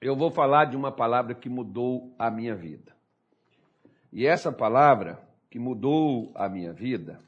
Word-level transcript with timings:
eu 0.00 0.16
vou 0.16 0.30
falar 0.30 0.64
de 0.64 0.76
uma 0.76 0.90
palavra 0.90 1.34
que 1.34 1.48
mudou 1.48 2.14
a 2.18 2.30
minha 2.30 2.54
vida. 2.54 2.94
E 4.12 4.26
essa 4.26 4.50
palavra 4.50 5.20
que 5.50 5.58
mudou 5.58 6.32
a 6.34 6.48
minha 6.48 6.72
vida 6.72 7.20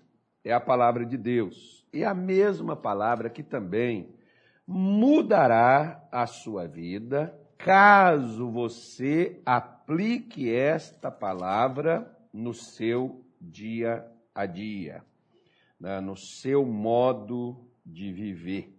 é 0.42 0.52
a 0.52 0.60
palavra 0.60 1.04
de 1.04 1.16
Deus. 1.16 1.86
E 1.92 2.02
a 2.02 2.14
mesma 2.14 2.74
palavra 2.74 3.28
que 3.28 3.42
também 3.42 4.14
mudará 4.66 6.02
a 6.10 6.26
sua 6.26 6.66
vida 6.66 7.38
caso 7.58 8.50
você 8.50 9.40
aplique 9.44 10.52
esta 10.52 11.10
palavra 11.10 12.10
no 12.32 12.54
seu 12.54 13.24
dia 13.40 14.04
a 14.34 14.46
dia, 14.46 15.04
né, 15.78 16.00
no 16.00 16.16
seu 16.16 16.64
modo 16.64 17.68
de 17.84 18.12
viver. 18.12 18.74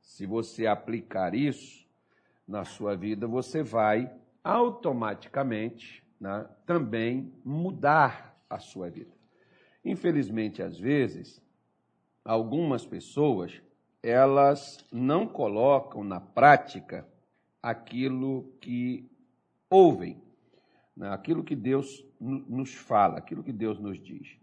Se 0.00 0.24
você 0.24 0.66
aplicar 0.66 1.34
isso 1.34 1.81
na 2.46 2.64
sua 2.64 2.96
vida, 2.96 3.26
você 3.26 3.62
vai 3.62 4.12
automaticamente 4.42 6.02
né, 6.20 6.46
também 6.66 7.32
mudar 7.44 8.36
a 8.48 8.58
sua 8.58 8.90
vida. 8.90 9.12
Infelizmente, 9.84 10.62
às 10.62 10.78
vezes, 10.78 11.40
algumas 12.24 12.84
pessoas 12.86 13.60
elas 14.02 14.84
não 14.90 15.26
colocam 15.26 16.02
na 16.02 16.20
prática 16.20 17.06
aquilo 17.62 18.52
que 18.60 19.08
ouvem, 19.70 20.20
né? 20.96 21.08
aquilo 21.10 21.44
que 21.44 21.54
Deus 21.54 22.04
nos 22.20 22.74
fala, 22.74 23.18
aquilo 23.18 23.42
que 23.44 23.52
Deus 23.52 23.78
nos 23.78 23.98
diz. 24.00 24.36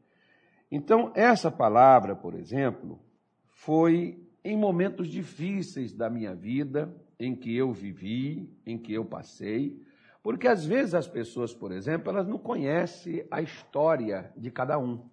Então, 0.72 1.12
essa 1.16 1.52
palavra, 1.52 2.16
por 2.16 2.36
exemplo, 2.36 3.00
foi 3.48 4.24
em 4.44 4.58
momentos 4.58 5.10
difíceis 5.10 5.94
da 5.94 6.10
minha 6.10 6.34
vida, 6.34 6.94
em 7.20 7.36
que 7.36 7.56
eu 7.56 7.74
vivi, 7.74 8.50
em 8.66 8.78
que 8.78 8.94
eu 8.94 9.04
passei, 9.04 9.84
porque 10.24 10.48
às 10.48 10.66
vezes 10.66 10.94
as 10.94 11.08
pessoas, 11.08 11.54
por 11.54 11.72
exemplo, 11.72 12.10
elas 12.10 12.28
não 12.28 12.38
conhecem 12.38 13.26
a 13.30 13.42
história 13.42 14.32
de 14.38 14.50
cada 14.50 14.78
um. 14.78 15.10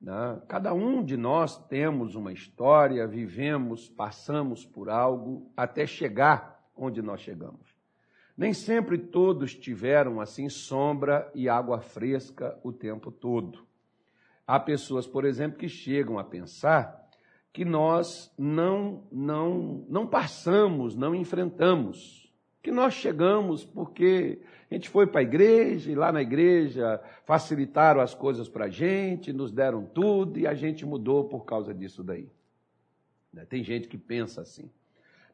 Né? 0.00 0.42
Cada 0.48 0.74
um 0.74 1.04
de 1.04 1.16
nós 1.16 1.58
temos 1.66 2.14
uma 2.14 2.32
história, 2.32 3.06
vivemos, 3.06 3.88
passamos 3.88 4.64
por 4.64 4.90
algo 4.90 5.50
até 5.56 5.86
chegar 5.86 6.60
onde 6.76 7.00
nós 7.00 7.20
chegamos. 7.20 7.76
Nem 8.36 8.54
sempre 8.54 8.98
todos 8.98 9.54
tiveram 9.54 10.20
assim 10.20 10.48
sombra 10.48 11.30
e 11.34 11.48
água 11.48 11.80
fresca 11.80 12.58
o 12.62 12.72
tempo 12.72 13.10
todo. 13.10 13.66
Há 14.46 14.58
pessoas, 14.58 15.06
por 15.06 15.24
exemplo, 15.24 15.58
que 15.58 15.68
chegam 15.68 16.18
a 16.18 16.24
pensar 16.24 17.01
que 17.52 17.64
nós 17.64 18.32
não 18.38 19.02
não 19.12 19.84
não 19.88 20.06
passamos, 20.06 20.96
não 20.96 21.14
enfrentamos, 21.14 22.32
que 22.62 22.70
nós 22.70 22.94
chegamos 22.94 23.64
porque 23.64 24.40
a 24.70 24.74
gente 24.74 24.88
foi 24.88 25.06
para 25.06 25.20
a 25.20 25.22
igreja 25.22 25.90
e 25.90 25.94
lá 25.94 26.10
na 26.10 26.22
igreja 26.22 27.00
facilitaram 27.26 28.00
as 28.00 28.14
coisas 28.14 28.48
para 28.48 28.66
a 28.66 28.70
gente, 28.70 29.32
nos 29.32 29.52
deram 29.52 29.84
tudo 29.84 30.38
e 30.38 30.46
a 30.46 30.54
gente 30.54 30.86
mudou 30.86 31.24
por 31.24 31.44
causa 31.44 31.74
disso 31.74 32.02
daí. 32.02 32.28
Né? 33.32 33.44
Tem 33.44 33.62
gente 33.62 33.86
que 33.88 33.98
pensa 33.98 34.40
assim, 34.40 34.70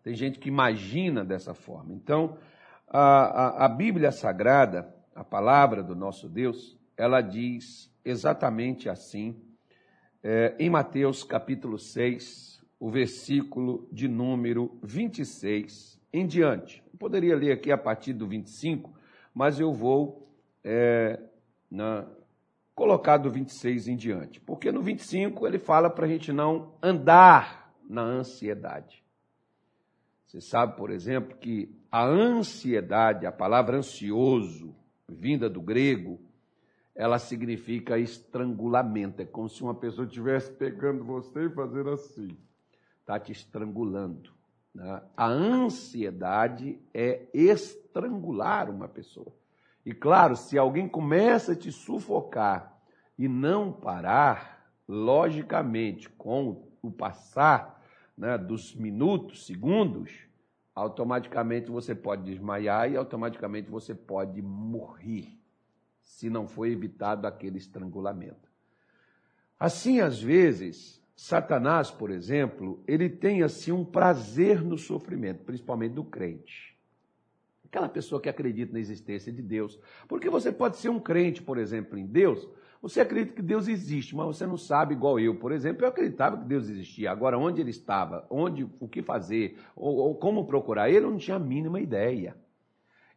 tem 0.03 0.15
gente 0.15 0.39
que 0.39 0.49
imagina 0.49 1.25
dessa 1.25 1.55
forma. 1.55 1.95
Então, 1.95 2.37
a, 2.89 3.01
a, 3.01 3.65
a 3.67 3.69
Bíblia 3.69 4.11
Sagrada, 4.11 4.93
a 5.15 5.23
palavra 5.23 5.83
do 5.83 5.95
nosso 5.95 6.29
Deus, 6.29 6.77
ela 6.97 7.21
diz 7.21 7.93
exatamente 8.05 8.89
assim, 8.89 9.37
é, 10.23 10.55
em 10.59 10.69
Mateus 10.69 11.23
capítulo 11.23 11.79
6, 11.79 12.63
o 12.79 12.91
versículo 12.91 13.89
de 13.93 14.09
número 14.09 14.79
26 14.83 16.01
em 16.13 16.27
diante. 16.27 16.83
Eu 16.93 16.99
poderia 16.99 17.37
ler 17.37 17.53
aqui 17.53 17.71
a 17.71 17.79
partir 17.79 18.13
do 18.13 18.27
25, 18.27 18.93
mas 19.35 19.59
eu 19.61 19.73
vou 19.73 20.29
é, 20.65 21.21
na, 21.71 22.07
colocar 22.75 23.17
do 23.17 23.31
26 23.31 23.89
em 23.89 23.97
diante. 23.97 24.41
Porque 24.41 24.71
no 24.71 24.83
25 24.83 25.47
ele 25.47 25.59
fala 25.59 25.91
para 25.91 26.07
a 26.07 26.09
gente 26.09 26.33
não 26.33 26.75
andar 26.83 27.75
na 27.89 28.03
ansiedade. 28.03 29.05
Você 30.27 30.41
sabe, 30.41 30.77
por 30.77 30.91
exemplo, 30.91 31.37
que 31.37 31.75
a 31.91 32.05
ansiedade, 32.05 33.27
a 33.27 33.33
palavra 33.33 33.79
ansioso, 33.79 34.75
vinda 35.09 35.49
do 35.49 35.63
grego, 35.63 36.21
ela 36.99 37.21
significa 37.21 37.97
estrangulamento. 37.97 39.23
É 39.23 39.25
como 39.25 39.49
se 39.49 39.63
uma 39.63 39.73
pessoa 39.73 40.05
estivesse 40.05 40.51
pegando 40.51 41.05
você 41.05 41.47
e 41.47 41.51
fazendo 41.51 41.91
assim. 41.91 42.37
Está 43.01 43.21
te 43.21 43.31
estrangulando. 43.31 44.33
Né? 44.75 45.01
A 45.17 45.27
ansiedade 45.27 46.77
é 46.93 47.29
estrangular 47.33 48.69
uma 48.69 48.89
pessoa. 48.89 49.33
E 49.87 49.95
claro, 49.95 50.35
se 50.35 50.59
alguém 50.59 50.89
começa 50.89 51.53
a 51.53 51.57
te 51.57 51.71
sufocar 51.71 52.77
e 53.17 53.29
não 53.29 53.71
parar, 53.71 54.69
logicamente, 54.89 56.09
com 56.11 56.67
o 56.83 56.91
passar 56.91 57.81
né, 58.17 58.37
dos 58.37 58.75
minutos, 58.75 59.47
segundos, 59.47 60.13
automaticamente 60.75 61.71
você 61.71 61.95
pode 61.95 62.25
desmaiar 62.25 62.91
e 62.91 62.97
automaticamente 62.97 63.71
você 63.71 63.95
pode 63.95 64.43
morrer 64.43 65.38
se 66.09 66.31
não 66.31 66.49
for 66.49 66.67
evitado 66.67 67.27
aquele 67.27 67.59
estrangulamento. 67.59 68.51
Assim, 69.61 70.01
às 70.01 70.21
vezes, 70.21 71.01
Satanás, 71.15 71.91
por 71.91 72.11
exemplo, 72.11 72.83
ele 72.89 73.11
tem 73.11 73.43
assim 73.43 73.71
um 73.73 73.85
prazer 73.85 74.63
no 74.65 74.79
sofrimento, 74.79 75.45
principalmente 75.45 75.93
do 75.93 76.03
crente. 76.03 76.75
Aquela 77.67 77.91
pessoa 77.91 78.21
que 78.21 78.29
acredita 78.29 78.73
na 78.73 78.81
existência 78.81 79.31
de 79.31 79.43
Deus. 79.43 79.79
Porque 80.09 80.31
você 80.31 80.51
pode 80.51 80.79
ser 80.79 80.89
um 80.89 80.99
crente, 80.99 81.43
por 81.43 81.59
exemplo, 81.59 81.99
em 81.99 82.07
Deus, 82.07 82.49
você 82.81 83.03
acredita 83.03 83.37
que 83.37 83.43
Deus 83.43 83.69
existe, 83.69 84.17
mas 84.17 84.27
você 84.29 84.47
não 84.47 84.57
sabe, 84.57 84.95
igual 84.95 85.21
eu, 85.21 85.35
por 85.35 85.53
exemplo, 85.53 85.85
eu 85.85 85.89
acreditava 85.91 86.39
que 86.39 86.47
Deus 86.47 86.71
existia. 86.71 87.11
Agora, 87.11 87.37
onde 87.37 87.61
ele 87.61 87.71
estava, 87.71 88.27
onde, 88.31 88.67
o 88.81 88.89
que 88.89 89.03
fazer, 89.03 89.59
ou, 89.77 89.97
ou 89.97 90.15
como 90.15 90.47
procurar 90.47 90.89
ele, 90.89 91.05
eu 91.05 91.11
não 91.11 91.19
tinha 91.19 91.37
a 91.37 91.41
mínima 91.41 91.79
ideia. 91.81 92.35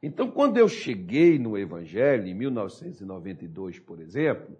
Então, 0.01 0.31
quando 0.31 0.57
eu 0.57 0.67
cheguei 0.67 1.37
no 1.37 1.57
Evangelho, 1.57 2.27
em 2.27 2.33
1992, 2.33 3.79
por 3.79 4.01
exemplo, 4.01 4.57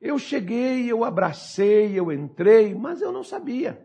eu 0.00 0.18
cheguei, 0.18 0.90
eu 0.90 1.02
abracei, 1.02 1.98
eu 1.98 2.12
entrei, 2.12 2.74
mas 2.74 3.02
eu 3.02 3.10
não 3.10 3.24
sabia. 3.24 3.84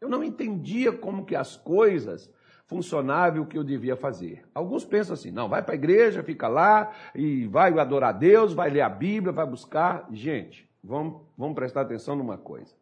Eu 0.00 0.08
não 0.08 0.22
entendia 0.22 0.92
como 0.92 1.24
que 1.24 1.34
as 1.34 1.56
coisas 1.56 2.30
funcionavam 2.66 3.38
e 3.38 3.40
o 3.40 3.46
que 3.46 3.56
eu 3.56 3.64
devia 3.64 3.96
fazer. 3.96 4.46
Alguns 4.54 4.84
pensam 4.84 5.14
assim, 5.14 5.30
não, 5.30 5.48
vai 5.48 5.62
para 5.62 5.72
a 5.72 5.76
igreja, 5.76 6.22
fica 6.22 6.46
lá 6.46 6.92
e 7.14 7.46
vai 7.46 7.76
adorar 7.78 8.10
a 8.10 8.18
Deus, 8.18 8.52
vai 8.52 8.68
ler 8.68 8.82
a 8.82 8.90
Bíblia, 8.90 9.32
vai 9.32 9.46
buscar. 9.46 10.06
Gente, 10.12 10.68
vamos, 10.84 11.22
vamos 11.36 11.54
prestar 11.54 11.80
atenção 11.80 12.14
numa 12.14 12.36
coisa 12.36 12.77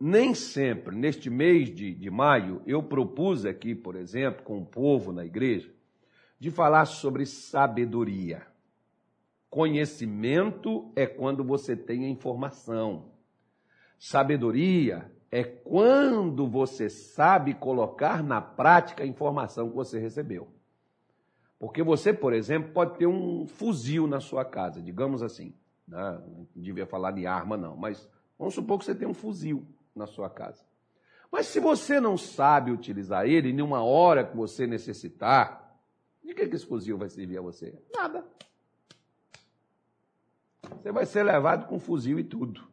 nem 0.00 0.34
sempre, 0.34 0.96
neste 0.96 1.28
mês 1.28 1.68
de, 1.68 1.94
de 1.94 2.10
maio, 2.10 2.62
eu 2.64 2.82
propus 2.82 3.44
aqui, 3.44 3.74
por 3.74 3.94
exemplo, 3.94 4.42
com 4.42 4.56
o 4.56 4.64
povo 4.64 5.12
na 5.12 5.26
igreja, 5.26 5.70
de 6.38 6.50
falar 6.50 6.86
sobre 6.86 7.26
sabedoria. 7.26 8.46
Conhecimento 9.50 10.90
é 10.96 11.06
quando 11.06 11.44
você 11.44 11.76
tem 11.76 12.06
a 12.06 12.08
informação. 12.08 13.10
Sabedoria 13.98 15.12
é 15.30 15.44
quando 15.44 16.48
você 16.48 16.88
sabe 16.88 17.52
colocar 17.52 18.22
na 18.22 18.40
prática 18.40 19.04
a 19.04 19.06
informação 19.06 19.68
que 19.68 19.76
você 19.76 19.98
recebeu. 19.98 20.48
Porque 21.58 21.82
você, 21.82 22.10
por 22.10 22.32
exemplo, 22.32 22.72
pode 22.72 22.96
ter 22.96 23.06
um 23.06 23.46
fuzil 23.46 24.06
na 24.06 24.18
sua 24.18 24.46
casa, 24.46 24.80
digamos 24.80 25.22
assim. 25.22 25.52
Né? 25.86 26.22
Não 26.26 26.46
devia 26.62 26.86
falar 26.86 27.10
de 27.10 27.26
arma, 27.26 27.58
não, 27.58 27.76
mas 27.76 28.08
vamos 28.38 28.54
supor 28.54 28.78
que 28.78 28.86
você 28.86 28.94
tem 28.94 29.06
um 29.06 29.12
fuzil 29.12 29.66
na 29.94 30.06
sua 30.06 30.30
casa. 30.30 30.64
Mas 31.30 31.46
se 31.46 31.60
você 31.60 32.00
não 32.00 32.16
sabe 32.18 32.70
utilizar 32.70 33.26
ele 33.26 33.50
em 33.50 33.62
uma 33.62 33.82
hora 33.82 34.24
que 34.24 34.36
você 34.36 34.66
necessitar, 34.66 35.78
de 36.22 36.34
que, 36.34 36.46
que 36.46 36.56
esse 36.56 36.66
fuzil 36.66 36.98
vai 36.98 37.08
servir 37.08 37.38
a 37.38 37.42
você? 37.42 37.78
Nada. 37.94 38.24
Você 40.62 40.92
vai 40.92 41.06
ser 41.06 41.22
levado 41.22 41.66
com 41.66 41.78
fuzil 41.78 42.18
e 42.18 42.24
tudo. 42.24 42.68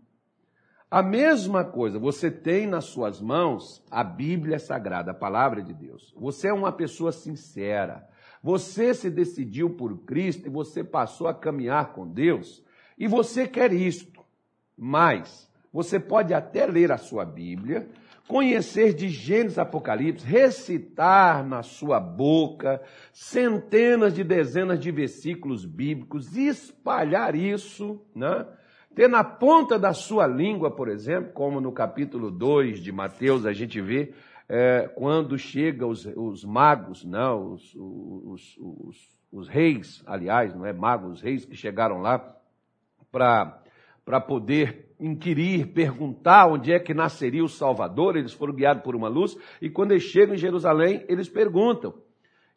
A 0.90 1.04
mesma 1.04 1.66
coisa, 1.66 2.00
você 2.00 2.32
tem 2.32 2.66
nas 2.66 2.86
suas 2.86 3.20
mãos 3.20 3.84
a 3.92 4.04
Bíblia 4.04 4.58
Sagrada, 4.58 5.12
a 5.12 5.16
palavra 5.16 5.62
de 5.62 5.74
Deus. 5.74 6.14
Você 6.18 6.48
é 6.48 6.54
uma 6.54 6.72
pessoa 6.72 7.12
sincera. 7.12 8.08
Você 8.42 8.94
se 8.94 9.10
decidiu 9.10 9.72
por 9.72 9.98
Cristo 10.06 10.48
e 10.48 10.50
você 10.50 10.84
passou 10.84 11.28
a 11.28 11.34
caminhar 11.34 11.92
com 11.92 12.08
Deus 12.08 12.64
e 12.98 13.08
você 13.08 13.48
quer 13.48 13.74
isto. 13.74 14.24
Mas 14.78 15.47
você 15.78 16.00
pode 16.00 16.34
até 16.34 16.66
ler 16.66 16.92
a 16.92 16.98
sua 16.98 17.24
Bíblia, 17.24 17.88
conhecer 18.28 18.96
de 18.96 19.10
Gênesis 19.10 19.60
Apocalipse, 19.60 20.26
recitar 20.26 21.46
na 21.46 21.62
sua 21.62 22.00
boca 22.00 22.82
centenas 23.14 24.16
de 24.16 24.24
dezenas 24.24 24.80
de 24.80 24.90
versículos 24.90 25.66
bíblicos, 25.66 26.36
espalhar 26.36 27.36
isso, 27.36 28.02
né? 28.16 28.48
ter 28.96 29.08
na 29.08 29.24
ponta 29.24 29.78
da 29.78 29.94
sua 29.94 30.26
língua, 30.26 30.72
por 30.72 30.90
exemplo, 30.90 31.32
como 31.32 31.62
no 31.62 31.72
capítulo 31.72 32.32
2 32.32 32.80
de 32.80 32.92
Mateus 32.92 33.46
a 33.46 33.54
gente 33.54 33.80
vê 33.80 34.16
é, 34.50 34.90
quando 34.96 35.38
chegam 35.38 35.90
os, 35.90 36.08
os, 36.08 36.44
magos, 36.44 37.06
não, 37.06 37.52
os, 37.54 37.76
os, 37.76 38.58
os, 38.58 39.20
os, 39.32 39.48
reis, 39.48 40.02
aliás, 40.08 40.56
não 40.56 40.66
é 40.66 40.74
magos, 40.74 41.18
os 41.18 41.22
reis 41.22 41.46
que 41.46 41.56
chegaram 41.56 42.02
lá 42.02 42.36
para 43.12 43.62
poder 44.22 44.96
inquirir, 45.00 45.74
perguntar 45.74 46.48
onde 46.48 46.72
é 46.72 46.80
que 46.80 46.94
nasceria 46.94 47.44
o 47.44 47.50
Salvador, 47.50 48.16
eles 48.16 48.32
foram 48.32 48.54
guiados 48.54 48.82
por 48.82 48.96
uma 48.96 49.10
luz, 49.10 49.38
e 49.62 49.70
quando 49.70 49.92
eles 49.92 50.04
chegam 50.04 50.34
em 50.34 50.38
Jerusalém, 50.38 51.04
eles 51.10 51.28
perguntam. 51.28 51.94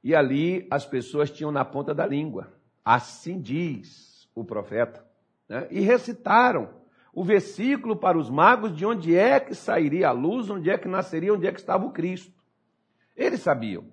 E 0.03 0.15
ali 0.15 0.67
as 0.71 0.87
pessoas 0.87 1.31
tinham 1.31 1.51
na 1.51 1.65
ponta 1.65 1.93
da 1.93 2.07
língua. 2.07 2.53
Assim 2.85 3.41
diz 3.41 4.31
o 4.35 4.45
profeta. 4.45 5.05
Né? 5.49 5.67
E 5.71 5.81
recitaram 5.81 6.71
o 7.13 7.25
versículo 7.25 7.97
para 7.97 8.17
os 8.17 8.31
magos 8.31 8.75
de 8.75 8.87
onde 8.87 9.17
é 9.17 9.41
que 9.41 9.55
sairia 9.55 10.09
a 10.09 10.13
luz, 10.13 10.49
onde 10.49 10.71
é 10.71 10.79
que 10.79 10.89
nasceria, 10.89 11.35
onde 11.35 11.47
é 11.47 11.53
que 11.53 11.61
estava 11.61 11.85
o 11.85 11.91
Cristo. 11.91 12.33
Eles 13.17 13.41
sabiam. 13.41 13.85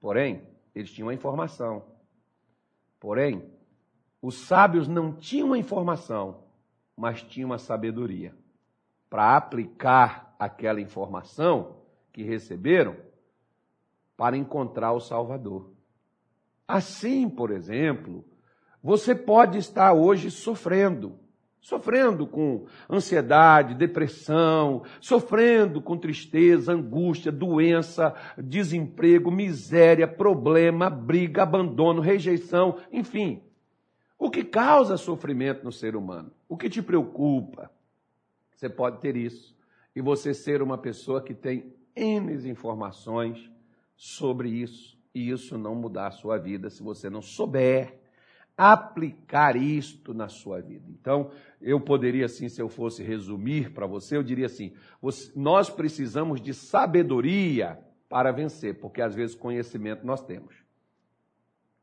Porém, 0.00 0.46
eles 0.74 0.92
tinham 0.92 1.08
a 1.08 1.14
informação. 1.14 1.82
Porém, 3.00 3.42
os 4.20 4.46
sábios 4.46 4.88
não 4.88 5.12
tinham 5.12 5.52
a 5.52 5.58
informação, 5.58 6.44
mas 6.96 7.22
tinham 7.22 7.52
a 7.52 7.58
sabedoria 7.58 8.34
para 9.08 9.36
aplicar 9.36 10.34
aquela 10.38 10.80
informação 10.80 11.76
que 12.12 12.22
receberam 12.22 12.96
para 14.16 14.36
encontrar 14.36 14.92
o 14.92 15.00
Salvador. 15.00 15.70
Assim, 16.66 17.28
por 17.28 17.50
exemplo, 17.50 18.24
você 18.82 19.14
pode 19.14 19.58
estar 19.58 19.92
hoje 19.92 20.30
sofrendo, 20.30 21.18
sofrendo 21.60 22.26
com 22.26 22.66
ansiedade, 22.90 23.74
depressão, 23.74 24.82
sofrendo 25.00 25.80
com 25.82 25.96
tristeza, 25.96 26.72
angústia, 26.72 27.30
doença, 27.30 28.14
desemprego, 28.38 29.30
miséria, 29.30 30.08
problema, 30.08 30.88
briga, 30.88 31.42
abandono, 31.42 32.00
rejeição, 32.00 32.78
enfim. 32.90 33.42
Que 34.36 34.44
causa 34.44 34.98
sofrimento 34.98 35.64
no 35.64 35.72
ser 35.72 35.96
humano? 35.96 36.30
O 36.46 36.58
que 36.58 36.68
te 36.68 36.82
preocupa? 36.82 37.70
Você 38.54 38.68
pode 38.68 39.00
ter 39.00 39.16
isso 39.16 39.56
e 39.94 40.02
você 40.02 40.34
ser 40.34 40.60
uma 40.60 40.76
pessoa 40.76 41.22
que 41.22 41.32
tem 41.32 41.72
N 41.96 42.46
informações 42.46 43.50
sobre 43.96 44.50
isso 44.50 44.98
e 45.14 45.30
isso 45.30 45.56
não 45.56 45.74
mudar 45.74 46.08
a 46.08 46.10
sua 46.10 46.36
vida 46.36 46.68
se 46.68 46.82
você 46.82 47.08
não 47.08 47.22
souber 47.22 47.98
aplicar 48.58 49.56
isto 49.56 50.12
na 50.12 50.28
sua 50.28 50.60
vida. 50.60 50.84
Então, 50.90 51.30
eu 51.58 51.80
poderia 51.80 52.26
assim, 52.26 52.50
se 52.50 52.60
eu 52.60 52.68
fosse 52.68 53.02
resumir 53.02 53.72
para 53.72 53.86
você, 53.86 54.18
eu 54.18 54.22
diria 54.22 54.44
assim: 54.44 54.74
você, 55.00 55.32
nós 55.34 55.70
precisamos 55.70 56.42
de 56.42 56.52
sabedoria 56.52 57.78
para 58.06 58.32
vencer, 58.32 58.78
porque 58.80 59.00
às 59.00 59.14
vezes 59.14 59.34
conhecimento 59.34 60.06
nós 60.06 60.22
temos. 60.22 60.56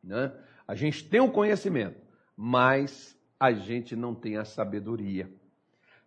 Né? 0.04 0.32
A 0.68 0.76
gente 0.76 1.10
tem 1.10 1.20
o 1.20 1.32
conhecimento, 1.32 2.03
mas 2.36 3.18
a 3.40 3.52
gente 3.52 3.96
não 3.96 4.16
tem 4.16 4.38
a 4.38 4.46
sabedoria, 4.46 5.30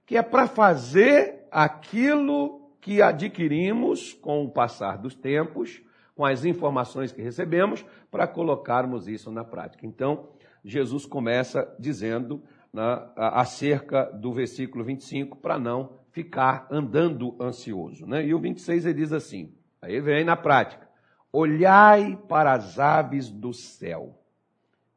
que 0.05 0.17
é 0.17 0.23
para 0.23 0.47
fazer 0.47 1.47
aquilo 1.51 2.71
que 2.81 3.03
adquirimos 3.03 4.13
com 4.13 4.45
o 4.45 4.51
passar 4.51 4.97
dos 4.99 5.15
tempos, 5.15 5.83
com 6.15 6.25
as 6.25 6.45
informações 6.45 7.13
que 7.13 7.21
recebemos, 7.21 7.85
para 8.11 8.27
colocarmos 8.27 9.09
isso 9.09 9.31
na 9.31 9.45
prática. 9.45 9.85
Então, 9.87 10.29
Jesus 10.65 11.05
começa 11.05 11.75
dizendo 11.79 12.43
né, 12.73 13.09
acerca 13.17 14.05
do 14.05 14.33
versículo 14.33 14.85
25, 14.85 15.37
para 15.39 15.59
não 15.59 15.99
ficar 16.11 16.67
andando 16.71 17.37
ansioso. 17.41 18.07
Né? 18.07 18.27
E 18.27 18.35
o 18.35 18.39
26 18.39 18.87
ele 18.87 18.95
diz 18.95 19.13
assim: 19.13 19.55
aí 19.83 20.01
vem 20.01 20.25
na 20.25 20.37
prática: 20.37 20.89
olhai 21.33 22.17
para 22.29 22.53
as 22.53 22.79
aves 22.79 23.31
do 23.31 23.53
céu 23.53 24.19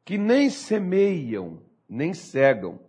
que 0.04 0.18
nem 0.18 0.50
semeiam, 0.50 1.62
nem 1.88 2.14
cegam, 2.14 2.80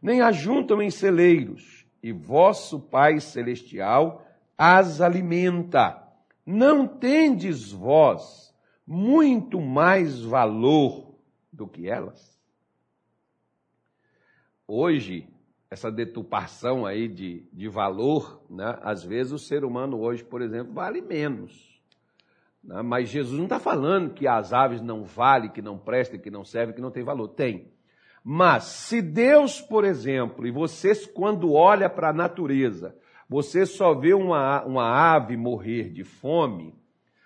nem 0.00 0.20
ajuntam 0.20 0.82
em 0.82 0.90
celeiros, 0.90 1.86
e 2.02 2.12
vosso 2.12 2.80
Pai 2.80 3.20
Celestial 3.20 4.26
as 4.58 5.00
alimenta. 5.00 6.02
Não 6.44 6.86
tendes 6.86 7.70
vós 7.70 8.54
muito 8.86 9.60
mais 9.60 10.20
valor 10.22 11.14
do 11.52 11.68
que 11.68 11.88
elas? 11.88 12.40
Hoje, 14.66 15.28
essa 15.70 15.90
deturpação 15.90 16.84
aí 16.84 17.08
de, 17.08 17.46
de 17.52 17.68
valor, 17.68 18.44
né? 18.50 18.78
às 18.82 19.04
vezes 19.04 19.32
o 19.32 19.38
ser 19.38 19.64
humano 19.64 20.00
hoje, 20.00 20.24
por 20.24 20.42
exemplo, 20.42 20.72
vale 20.72 21.00
menos. 21.00 21.81
Né? 22.62 22.82
Mas 22.82 23.08
Jesus 23.08 23.36
não 23.36 23.44
está 23.44 23.58
falando 23.58 24.14
que 24.14 24.26
as 24.26 24.52
aves 24.52 24.80
não 24.80 25.04
valem, 25.04 25.50
que 25.50 25.62
não 25.62 25.78
prestam, 25.78 26.20
que 26.20 26.30
não 26.30 26.44
servem, 26.44 26.74
que 26.74 26.80
não 26.80 26.90
tem 26.90 27.02
valor. 27.02 27.28
Tem. 27.28 27.72
Mas 28.24 28.64
se 28.64 29.02
Deus, 29.02 29.60
por 29.60 29.84
exemplo, 29.84 30.46
e 30.46 30.50
vocês 30.50 31.06
quando 31.06 31.52
olha 31.52 31.90
para 31.90 32.10
a 32.10 32.12
natureza, 32.12 32.96
você 33.28 33.66
só 33.66 33.94
vê 33.94 34.14
uma, 34.14 34.62
uma 34.64 35.14
ave 35.14 35.36
morrer 35.36 35.90
de 35.90 36.04
fome 36.04 36.74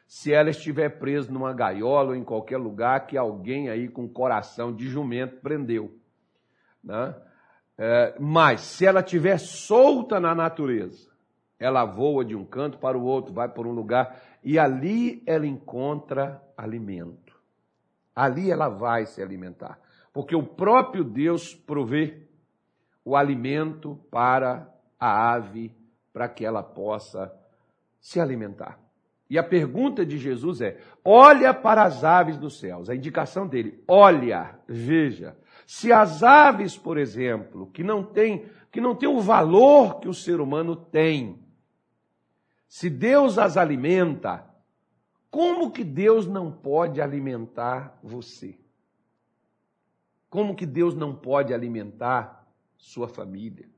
se 0.07 0.33
ela 0.33 0.51
estiver 0.51 0.89
presa 1.01 1.33
numa 1.33 1.53
gaiola 1.53 2.11
ou 2.11 2.17
em 2.17 2.23
qualquer 2.23 2.59
lugar 2.59 3.07
que 3.07 3.19
alguém 3.19 3.69
aí 3.69 3.89
com 3.89 4.09
coração 4.09 4.73
de 4.73 4.89
jumento 4.89 5.41
prendeu. 5.41 5.99
Né? 6.83 7.15
É, 7.77 8.15
mas 8.19 8.61
se 8.61 8.87
ela 8.87 9.01
estiver 9.01 9.39
solta 9.39 10.21
na 10.21 10.35
natureza, 10.35 11.11
ela 11.59 11.85
voa 11.85 12.25
de 12.25 12.37
um 12.37 12.45
canto 12.45 12.79
para 12.79 12.97
o 12.97 13.05
outro, 13.05 13.35
vai 13.35 13.49
por 13.49 13.67
um 13.67 13.73
lugar 13.73 14.23
e 14.47 14.61
ali 14.61 15.25
ela 15.27 15.45
encontra 15.45 16.41
alimento. 16.57 17.35
Ali 18.15 18.49
ela 18.49 18.69
vai 18.69 19.05
se 19.05 19.21
alimentar. 19.21 19.77
Porque 20.13 20.37
o 20.37 20.43
próprio 20.45 21.03
Deus 21.03 21.53
provê 21.53 22.29
o 23.05 23.17
alimento 23.17 23.99
para 24.09 24.73
a 25.01 25.33
ave, 25.33 25.75
para 26.13 26.29
que 26.29 26.47
ela 26.47 26.63
possa 26.63 27.35
se 28.01 28.21
alimentar. 28.21 28.79
E 29.29 29.37
a 29.37 29.43
pergunta 29.43 30.07
de 30.07 30.17
Jesus 30.17 30.61
é: 30.61 30.79
olha 31.05 31.53
para 31.53 31.83
as 31.83 32.05
aves 32.05 32.39
dos 32.39 32.61
céus. 32.61 32.89
A 32.89 32.95
indicação 32.95 33.49
dele: 33.49 33.83
olha, 33.89 34.61
veja. 34.69 35.37
Se 35.67 35.93
as 35.93 36.23
aves, 36.23 36.79
por 36.79 36.99
exemplo, 36.99 37.67
que 37.73 37.83
não 37.83 38.05
têm 38.05 38.47
que 38.71 38.81
não 38.81 38.95
tem 38.95 39.09
o 39.09 39.19
valor 39.19 39.99
que 39.99 40.09
o 40.09 40.15
ser 40.15 40.41
humano 40.41 40.77
tem, 40.77 41.46
se 42.69 42.91
Deus 42.91 43.39
as 43.39 43.57
alimenta, 43.57 44.45
como 45.31 45.71
que 45.71 45.85
Deus 45.85 46.27
não 46.27 46.51
pode 46.51 47.01
alimentar 47.01 47.99
você? 48.03 48.59
Como 50.29 50.55
que 50.55 50.67
Deus 50.67 50.95
não 50.95 51.15
pode 51.15 51.55
alimentar 51.55 52.47
sua 52.77 53.09
família? 53.09 53.69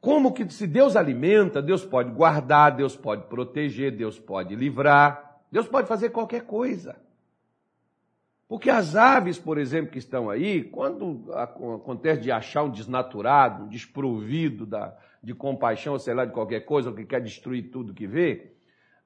Como 0.00 0.32
que 0.32 0.48
se 0.50 0.66
Deus 0.66 0.96
alimenta, 0.96 1.60
Deus 1.60 1.84
pode 1.84 2.10
guardar, 2.10 2.74
Deus 2.74 2.96
pode 2.96 3.26
proteger, 3.26 3.94
Deus 3.94 4.18
pode 4.18 4.56
livrar, 4.56 5.40
Deus 5.52 5.68
pode 5.68 5.86
fazer 5.86 6.10
qualquer 6.10 6.42
coisa. 6.42 6.96
Porque 8.50 8.68
as 8.68 8.96
aves, 8.96 9.38
por 9.38 9.58
exemplo, 9.58 9.92
que 9.92 9.98
estão 9.98 10.28
aí, 10.28 10.64
quando 10.64 11.32
acontece 11.34 12.20
de 12.20 12.32
achar 12.32 12.64
um 12.64 12.68
desnaturado, 12.68 13.62
um 13.62 13.68
desprovido 13.68 14.66
da, 14.66 14.92
de 15.22 15.32
compaixão, 15.32 15.96
sei 16.00 16.14
lá, 16.14 16.24
de 16.24 16.32
qualquer 16.32 16.62
coisa, 16.62 16.90
ou 16.90 16.96
que 16.96 17.04
quer 17.04 17.20
destruir 17.20 17.70
tudo 17.70 17.94
que 17.94 18.08
vê, 18.08 18.50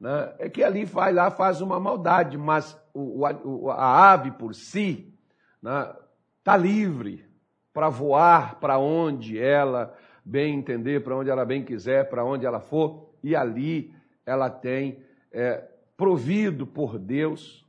né, 0.01 0.35
é 0.39 0.49
que 0.49 0.65
ali 0.65 0.87
vai 0.87 1.13
lá, 1.13 1.31
faz 1.31 1.61
uma 1.61 1.79
maldade, 1.79 2.39
mas 2.39 2.75
o, 2.95 3.21
o, 3.45 3.71
a 3.71 4.13
ave 4.13 4.31
por 4.31 4.55
si 4.55 5.13
está 5.59 6.57
né, 6.57 6.63
livre 6.63 7.27
para 7.71 7.91
voar 7.91 8.59
para 8.59 8.79
onde 8.79 9.39
ela 9.39 9.95
bem 10.25 10.55
entender, 10.55 11.05
para 11.05 11.17
onde 11.17 11.29
ela 11.29 11.45
bem 11.45 11.63
quiser, 11.63 12.09
para 12.09 12.25
onde 12.25 12.47
ela 12.47 12.61
for, 12.61 13.11
e 13.23 13.37
ali 13.37 13.95
ela 14.25 14.49
tem 14.49 15.05
é, 15.31 15.63
provido 15.99 16.67
por 16.67 16.99
Deus 16.99 17.64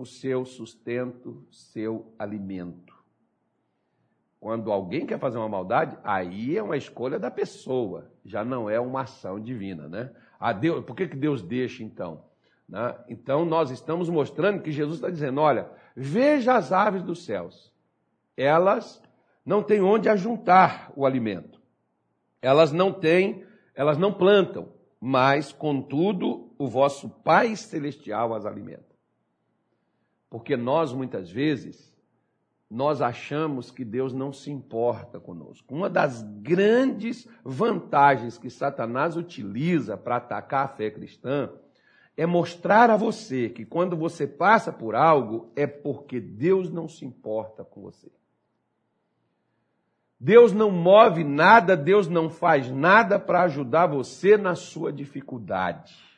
o 0.00 0.06
seu 0.06 0.46
sustento, 0.46 1.44
seu 1.50 2.14
alimento. 2.18 2.98
Quando 4.40 4.72
alguém 4.72 5.04
quer 5.04 5.18
fazer 5.18 5.36
uma 5.36 5.48
maldade, 5.48 5.98
aí 6.02 6.56
é 6.56 6.62
uma 6.62 6.78
escolha 6.78 7.18
da 7.18 7.30
pessoa, 7.30 8.10
já 8.24 8.42
não 8.42 8.70
é 8.70 8.80
uma 8.80 9.02
ação 9.02 9.38
divina, 9.38 9.88
né? 9.88 10.10
A 10.38 10.54
Deus, 10.54 10.82
por 10.86 10.96
que, 10.96 11.06
que 11.06 11.16
Deus 11.16 11.42
deixa 11.42 11.84
então? 11.84 12.24
Né? 12.66 12.96
Então 13.10 13.44
nós 13.44 13.70
estamos 13.70 14.08
mostrando 14.08 14.62
que 14.62 14.72
Jesus 14.72 14.96
está 14.96 15.10
dizendo: 15.10 15.38
olha, 15.42 15.70
veja 15.94 16.56
as 16.56 16.72
aves 16.72 17.02
dos 17.02 17.26
céus, 17.26 17.70
elas 18.34 19.02
não 19.44 19.62
têm 19.62 19.82
onde 19.82 20.08
ajuntar 20.08 20.90
o 20.96 21.04
alimento, 21.04 21.60
elas 22.40 22.72
não 22.72 22.90
têm, 22.90 23.44
elas 23.74 23.98
não 23.98 24.14
plantam, 24.14 24.72
mas 24.98 25.52
contudo 25.52 26.50
o 26.56 26.66
vosso 26.66 27.10
Pai 27.10 27.54
Celestial 27.54 28.32
as 28.32 28.46
alimenta. 28.46 28.89
Porque 30.30 30.56
nós 30.56 30.92
muitas 30.92 31.28
vezes 31.28 31.90
nós 32.70 33.02
achamos 33.02 33.72
que 33.72 33.84
Deus 33.84 34.14
não 34.14 34.32
se 34.32 34.48
importa 34.48 35.18
conosco. 35.18 35.74
Uma 35.74 35.90
das 35.90 36.22
grandes 36.40 37.28
vantagens 37.44 38.38
que 38.38 38.48
Satanás 38.48 39.16
utiliza 39.16 39.96
para 39.96 40.16
atacar 40.16 40.66
a 40.66 40.68
fé 40.68 40.88
cristã 40.88 41.50
é 42.16 42.24
mostrar 42.26 42.88
a 42.88 42.96
você 42.96 43.48
que 43.48 43.64
quando 43.64 43.96
você 43.96 44.24
passa 44.24 44.72
por 44.72 44.94
algo 44.94 45.50
é 45.56 45.66
porque 45.66 46.20
Deus 46.20 46.70
não 46.70 46.86
se 46.86 47.04
importa 47.04 47.64
com 47.64 47.80
você. 47.80 48.12
Deus 50.20 50.52
não 50.52 50.70
move 50.70 51.24
nada, 51.24 51.76
Deus 51.76 52.06
não 52.06 52.30
faz 52.30 52.70
nada 52.70 53.18
para 53.18 53.42
ajudar 53.42 53.86
você 53.86 54.36
na 54.36 54.54
sua 54.54 54.92
dificuldade 54.92 56.09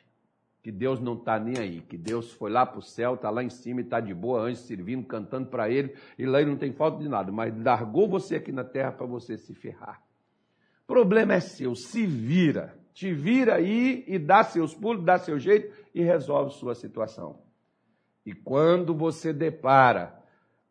que 0.63 0.71
Deus 0.71 1.01
não 1.01 1.15
está 1.15 1.37
nem 1.37 1.59
aí, 1.59 1.81
que 1.81 1.97
Deus 1.97 2.31
foi 2.31 2.49
lá 2.49 2.65
para 2.65 2.79
o 2.79 2.81
céu, 2.81 3.15
está 3.15 3.29
lá 3.29 3.43
em 3.43 3.49
cima 3.49 3.81
e 3.81 3.83
está 3.83 3.99
de 3.99 4.13
boa, 4.13 4.43
anjo 4.43 4.61
servindo, 4.61 5.05
cantando 5.05 5.49
para 5.49 5.69
ele, 5.69 5.93
e 6.17 6.25
lá 6.25 6.39
ele 6.39 6.51
não 6.51 6.57
tem 6.57 6.71
falta 6.71 7.03
de 7.03 7.09
nada, 7.09 7.33
mas 7.33 7.53
largou 7.61 8.07
você 8.07 8.37
aqui 8.37 8.53
na 8.53 8.63
terra 8.63 8.93
para 8.93 9.05
você 9.05 9.37
se 9.37 9.53
ferrar. 9.53 10.01
Problema 10.87 11.33
é 11.33 11.41
seu, 11.41 11.75
se 11.75 12.05
vira, 12.05 12.73
te 12.93 13.13
vira 13.13 13.55
aí 13.55 14.05
e 14.07 14.17
dá 14.17 14.41
seus 14.41 14.73
pulos, 14.73 15.03
dá 15.03 15.17
seu 15.17 15.37
jeito 15.37 15.75
e 15.93 16.01
resolve 16.01 16.53
sua 16.53 16.75
situação. 16.75 17.41
E 18.25 18.33
quando 18.33 18.95
você 18.95 19.33
depara, 19.33 20.17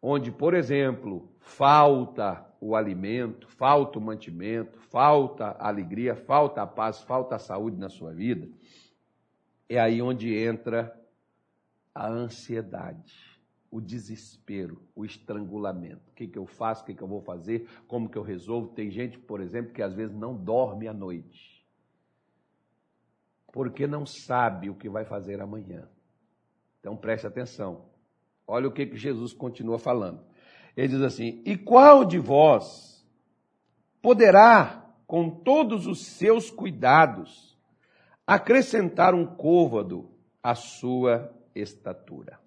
onde, 0.01 0.33
por 0.33 0.55
exemplo, 0.55 1.29
falta 1.39 2.47
o 2.59 2.75
alimento, 2.75 3.47
falta 3.47 3.99
o 3.99 4.03
mantimento, 4.03 4.79
falta 4.91 5.49
a 5.59 5.69
alegria, 5.69 6.17
falta 6.17 6.63
a 6.63 6.67
paz, 6.67 7.03
falta 7.03 7.37
a 7.37 7.39
saúde 7.39 7.77
na 7.77 7.91
sua 7.91 8.13
vida, 8.15 8.49
é 9.69 9.79
aí 9.79 10.03
onde 10.03 10.35
entra 10.35 10.99
a 11.95 12.09
ansiedade, 12.09 13.15
o 13.71 13.81
desespero, 13.81 14.83
o 14.95 15.05
estrangulamento. 15.05 16.11
O 16.11 16.15
que, 16.15 16.27
que 16.27 16.39
eu 16.39 16.47
faço, 16.47 16.83
o 16.83 16.87
que, 16.87 16.95
que 16.95 17.03
eu 17.03 17.09
vou 17.09 17.21
fazer, 17.21 17.69
como 17.87 18.09
que 18.09 18.19
eu 18.19 18.23
resolvo. 18.23 18.69
Tem 18.69 18.91
gente, 18.91 19.19
por 19.19 19.41
exemplo, 19.41 19.73
que 19.73 19.83
às 19.83 19.95
vezes 19.95 20.15
não 20.15 20.37
dorme 20.37 20.89
à 20.89 20.93
noite, 20.93 21.67
porque 23.53 23.87
não 23.87 24.05
sabe 24.05 24.69
o 24.71 24.75
que 24.75 24.89
vai 24.89 25.05
fazer 25.05 25.41
amanhã. 25.41 25.89
Então 26.81 26.97
preste 26.97 27.27
atenção. 27.27 27.87
Olha 28.47 28.69
o 28.69 28.73
que, 28.73 28.87
que 28.87 28.97
Jesus 28.97 29.33
continua 29.33 29.79
falando. 29.79 30.25
Ele 30.77 30.89
diz 30.89 31.03
assim: 31.03 31.43
E 31.45 31.57
qual 31.57 32.05
de 32.05 32.19
vós 32.19 33.07
poderá, 34.01 34.95
com 35.07 35.31
todos 35.31 35.87
os 35.87 36.05
seus 36.07 36.51
cuidados, 36.51 37.52
acrescentar 38.35 39.15
um 39.15 39.27
côvado 39.27 40.11
à 40.43 40.55
sua 40.55 41.31
estatura. 41.55 42.41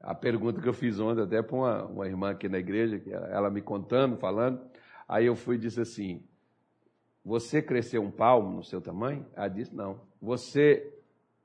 A 0.00 0.14
pergunta 0.14 0.60
que 0.60 0.68
eu 0.68 0.72
fiz 0.72 0.98
ontem 0.98 1.22
até 1.22 1.42
para 1.42 1.56
uma, 1.56 1.84
uma 1.86 2.06
irmã 2.06 2.30
aqui 2.30 2.48
na 2.48 2.58
igreja, 2.58 2.98
que 2.98 3.12
ela 3.12 3.50
me 3.50 3.60
contando, 3.60 4.16
falando, 4.16 4.60
aí 5.06 5.26
eu 5.26 5.34
fui 5.34 5.56
e 5.56 5.58
disse 5.58 5.80
assim, 5.80 6.24
você 7.24 7.60
cresceu 7.60 8.02
um 8.02 8.10
palmo 8.10 8.56
no 8.56 8.64
seu 8.64 8.80
tamanho? 8.80 9.26
Ela 9.34 9.48
disse, 9.48 9.74
não. 9.74 10.00
Você 10.22 10.96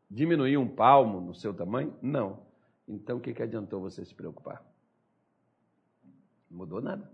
diminuiu 0.10 0.62
um 0.62 0.70
palmo 0.70 1.20
no 1.20 1.34
seu 1.34 1.54
tamanho? 1.54 1.94
Não. 2.01 2.46
Então 2.88 3.18
o 3.18 3.20
que, 3.20 3.34
que 3.34 3.44
adiantou 3.44 3.82
você 3.82 4.06
se 4.06 4.13
preocupar? 4.13 4.63
Não 6.50 6.60
mudou 6.60 6.82
nada. 6.82 7.12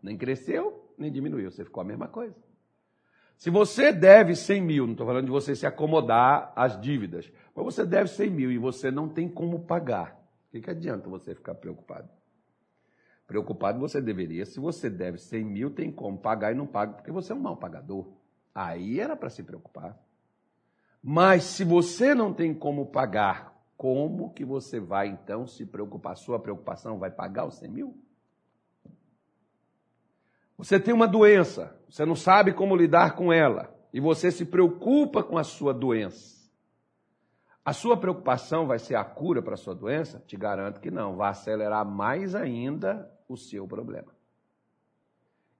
Nem 0.00 0.16
cresceu, 0.16 0.94
nem 0.96 1.10
diminuiu. 1.12 1.50
Você 1.50 1.64
ficou 1.64 1.82
a 1.82 1.84
mesma 1.84 2.08
coisa. 2.08 2.34
Se 3.40 3.48
você 3.48 3.90
deve 3.90 4.36
100 4.36 4.60
mil, 4.60 4.84
não 4.84 4.92
estou 4.92 5.06
falando 5.06 5.24
de 5.24 5.30
você 5.30 5.56
se 5.56 5.64
acomodar 5.64 6.52
às 6.54 6.78
dívidas, 6.78 7.32
mas 7.56 7.64
você 7.64 7.86
deve 7.86 8.10
100 8.10 8.30
mil 8.30 8.52
e 8.52 8.58
você 8.58 8.90
não 8.90 9.08
tem 9.08 9.30
como 9.30 9.60
pagar, 9.60 10.12
o 10.46 10.50
que, 10.50 10.60
que 10.60 10.68
adianta 10.68 11.08
você 11.08 11.34
ficar 11.34 11.54
preocupado? 11.54 12.06
Preocupado 13.26 13.80
você 13.80 13.98
deveria, 13.98 14.44
se 14.44 14.60
você 14.60 14.90
deve 14.90 15.16
100 15.16 15.42
mil, 15.42 15.70
tem 15.70 15.90
como 15.90 16.18
pagar 16.18 16.52
e 16.52 16.54
não 16.54 16.66
paga, 16.66 16.92
porque 16.92 17.10
você 17.10 17.32
é 17.32 17.34
um 17.34 17.40
mau 17.40 17.56
pagador. 17.56 18.12
Aí 18.54 19.00
era 19.00 19.16
para 19.16 19.30
se 19.30 19.42
preocupar. 19.42 19.98
Mas 21.02 21.44
se 21.44 21.64
você 21.64 22.14
não 22.14 22.34
tem 22.34 22.52
como 22.52 22.88
pagar, 22.88 23.58
como 23.74 24.34
que 24.34 24.44
você 24.44 24.78
vai 24.78 25.08
então 25.08 25.46
se 25.46 25.64
preocupar? 25.64 26.14
Sua 26.14 26.38
preocupação 26.38 26.98
vai 26.98 27.10
pagar 27.10 27.46
os 27.46 27.54
100 27.54 27.70
mil? 27.70 27.96
Você 30.60 30.78
tem 30.78 30.92
uma 30.92 31.08
doença, 31.08 31.74
você 31.88 32.04
não 32.04 32.14
sabe 32.14 32.52
como 32.52 32.76
lidar 32.76 33.14
com 33.14 33.32
ela, 33.32 33.74
e 33.94 33.98
você 33.98 34.30
se 34.30 34.44
preocupa 34.44 35.22
com 35.22 35.38
a 35.38 35.42
sua 35.42 35.72
doença. 35.72 36.38
A 37.64 37.72
sua 37.72 37.96
preocupação 37.96 38.66
vai 38.66 38.78
ser 38.78 38.94
a 38.94 39.02
cura 39.02 39.40
para 39.40 39.54
a 39.54 39.56
sua 39.56 39.74
doença? 39.74 40.22
Te 40.26 40.36
garanto 40.36 40.78
que 40.78 40.90
não, 40.90 41.16
vai 41.16 41.30
acelerar 41.30 41.86
mais 41.86 42.34
ainda 42.34 43.10
o 43.26 43.38
seu 43.38 43.66
problema. 43.66 44.12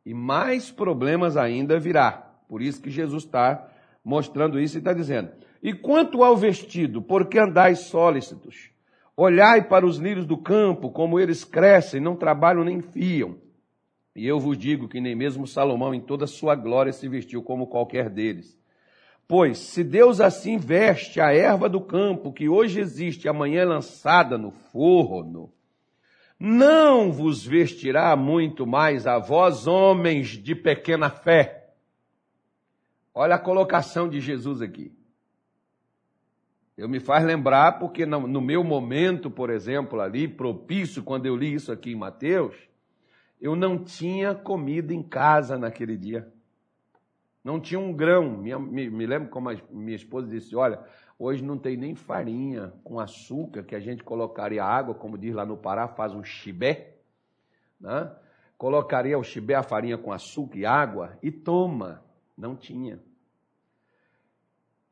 E 0.05 0.13
mais 0.13 0.71
problemas 0.71 1.35
ainda 1.35 1.81
virá. 1.81 2.13
Por 2.47 2.61
isso 2.61 2.83
que 2.83 2.91
Jesus 2.91 3.25
está 3.25 3.71
mostrando 4.05 4.61
isso 4.61 4.77
e 4.77 4.81
está 4.81 4.93
dizendo: 4.93 5.31
E 5.63 5.73
quanto 5.73 6.23
ao 6.23 6.37
vestido, 6.37 7.01
por 7.01 7.27
que 7.27 7.39
andais 7.39 7.81
solícitos? 7.81 8.71
Olhai 9.17 9.67
para 9.67 9.87
os 9.87 9.97
lírios 9.97 10.27
do 10.27 10.37
campo, 10.37 10.91
como 10.91 11.19
eles 11.19 11.43
crescem, 11.43 12.03
não 12.03 12.17
trabalham 12.17 12.65
nem 12.65 12.83
fiam. 12.83 13.39
E 14.15 14.27
eu 14.27 14.41
vos 14.41 14.59
digo 14.59 14.89
que 14.89 15.01
nem 15.01 15.15
mesmo 15.15 15.47
Salomão, 15.47 15.95
em 15.95 16.01
toda 16.01 16.27
sua 16.27 16.55
glória, 16.55 16.93
se 16.93 17.09
vestiu 17.09 17.43
como 17.43 17.67
qualquer 17.67 18.11
deles. 18.11 18.59
Pois, 19.29 19.59
se 19.59 19.85
Deus 19.85 20.21
assim 20.21 20.59
veste 20.59 21.21
a 21.21 21.33
erva 21.33 21.69
do 21.69 21.81
campo, 21.81 22.33
que 22.33 22.49
hoje 22.49 22.81
existe 22.81 23.29
amanhã 23.29 23.63
é 23.63 23.65
lançada 23.65 24.37
no 24.37 24.51
forno, 24.51 25.53
não 26.39 27.13
vos 27.13 27.47
vestirá 27.47 28.17
muito 28.17 28.67
mais 28.67 29.07
a 29.07 29.19
vós, 29.19 29.67
homens 29.67 30.31
de 30.31 30.55
pequena 30.55 31.11
fé. 31.11 31.75
Olha 33.15 33.35
a 33.35 33.39
colocação 33.39 34.09
de 34.09 34.21
Jesus 34.21 34.63
aqui. 34.63 34.93
Eu 36.77 36.89
me 36.89 36.99
faz 36.99 37.23
lembrar, 37.23 37.79
porque 37.79 38.07
no, 38.07 38.41
meu 38.41 38.65
momento, 38.65 39.31
por 39.31 39.51
exemplo, 39.51 40.01
ali, 40.01 40.27
propício, 40.27 41.03
quando 41.03 41.27
eu 41.27 41.37
li 41.37 41.53
isso 41.53 41.71
aqui 41.71 41.93
em 41.93 41.97
Mateus, 41.97 42.57
eu 43.41 43.57
não 43.57 43.83
tinha 43.83 44.35
comida 44.35 44.93
em 44.93 45.03
casa 45.03 45.57
naquele 45.57 45.97
dia. 45.97 46.31
Não 47.43 47.59
tinha 47.59 47.81
um 47.81 47.93
grão. 47.93 48.37
Minha, 48.37 48.59
me, 48.59 48.91
me, 48.91 49.07
lembro 49.07 49.31
como 49.31 49.49
a 49.49 49.57
minha 49.71 49.97
esposa 49.97 50.29
disse: 50.29 50.55
Olha, 50.55 50.79
hoje 51.19 51.43
não 51.43 51.57
tem 51.57 51.77
nem 51.77 51.95
farinha 51.95 52.73
com 52.85 53.01
açúcar, 53.01 53.63
que 53.63 53.75
a 53.75 53.81
gente 53.81 54.05
colocaria 54.05 54.63
água, 54.63 54.95
como 54.95 55.17
diz 55.17 55.35
lá 55.35 55.47
no 55.47 55.57
Pará, 55.57 55.89
faz 55.89 56.15
um 56.15 56.23
chibé. 56.23 56.97
Né? 57.81 58.13
Colocaria 58.59 59.19
o 59.19 59.25
chibé, 59.25 59.55
a 59.55 59.63
farinha 59.63 59.97
com 59.97 60.13
açúcar 60.13 60.59
e 60.59 60.67
água, 60.67 61.19
e 61.23 61.31
toma. 61.33 62.05
Não 62.37 62.55
tinha. 62.55 63.01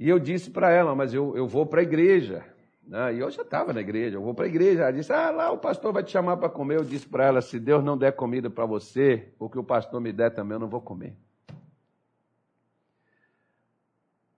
E 0.00 0.08
eu 0.08 0.18
disse 0.18 0.50
para 0.50 0.70
ela: 0.70 0.94
Mas 0.94 1.12
eu, 1.12 1.36
eu 1.36 1.46
vou 1.46 1.66
para 1.66 1.80
a 1.80 1.84
igreja. 1.84 2.46
Né? 2.88 3.16
E 3.16 3.18
eu 3.18 3.30
já 3.30 3.42
estava 3.42 3.72
na 3.72 3.80
igreja, 3.80 4.16
eu 4.16 4.22
vou 4.22 4.34
para 4.34 4.46
a 4.46 4.48
igreja. 4.48 4.82
Ela 4.82 4.92
disse: 4.92 5.12
Ah, 5.12 5.30
lá 5.30 5.52
o 5.52 5.58
pastor 5.58 5.92
vai 5.92 6.02
te 6.02 6.10
chamar 6.10 6.38
para 6.38 6.48
comer. 6.48 6.78
Eu 6.78 6.84
disse 6.84 7.06
para 7.06 7.26
ela: 7.26 7.42
Se 7.42 7.60
Deus 7.60 7.84
não 7.84 7.98
der 7.98 8.12
comida 8.12 8.48
para 8.48 8.64
você, 8.64 9.32
o 9.38 9.48
que 9.48 9.58
o 9.58 9.64
pastor 9.64 10.00
me 10.00 10.12
der 10.12 10.30
também, 10.30 10.54
eu 10.54 10.60
não 10.60 10.68
vou 10.68 10.80
comer. 10.80 11.14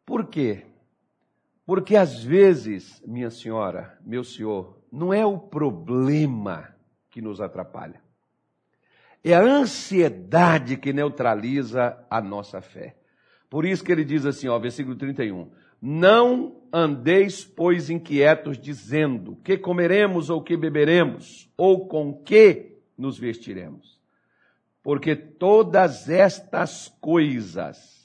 Por 0.04 0.26
quê? 0.26 0.66
Porque 1.64 1.96
às 1.96 2.24
vezes, 2.24 3.00
minha 3.06 3.30
senhora, 3.30 3.96
meu 4.04 4.24
senhor, 4.24 4.76
não 4.90 5.14
é 5.14 5.24
o 5.24 5.38
problema 5.38 6.74
que 7.08 7.22
nos 7.22 7.40
atrapalha. 7.40 8.02
É 9.22 9.34
a 9.34 9.40
ansiedade 9.40 10.76
que 10.76 10.92
neutraliza 10.92 12.04
a 12.10 12.20
nossa 12.20 12.60
fé. 12.60 12.96
Por 13.48 13.64
isso 13.64 13.84
que 13.84 13.92
ele 13.92 14.04
diz 14.04 14.26
assim, 14.26 14.48
ó, 14.48 14.58
versículo 14.58 14.96
31. 14.96 15.52
Não 15.80 16.56
andeis, 16.72 17.44
pois, 17.44 17.90
inquietos, 17.90 18.58
dizendo: 18.58 19.36
que 19.44 19.56
comeremos 19.56 20.30
ou 20.30 20.42
que 20.42 20.56
beberemos, 20.56 21.50
ou 21.56 21.86
com 21.86 22.12
que 22.12 22.76
nos 22.96 23.18
vestiremos. 23.18 23.98
Porque 24.82 25.14
todas 25.14 26.08
estas 26.08 26.88
coisas 27.00 28.00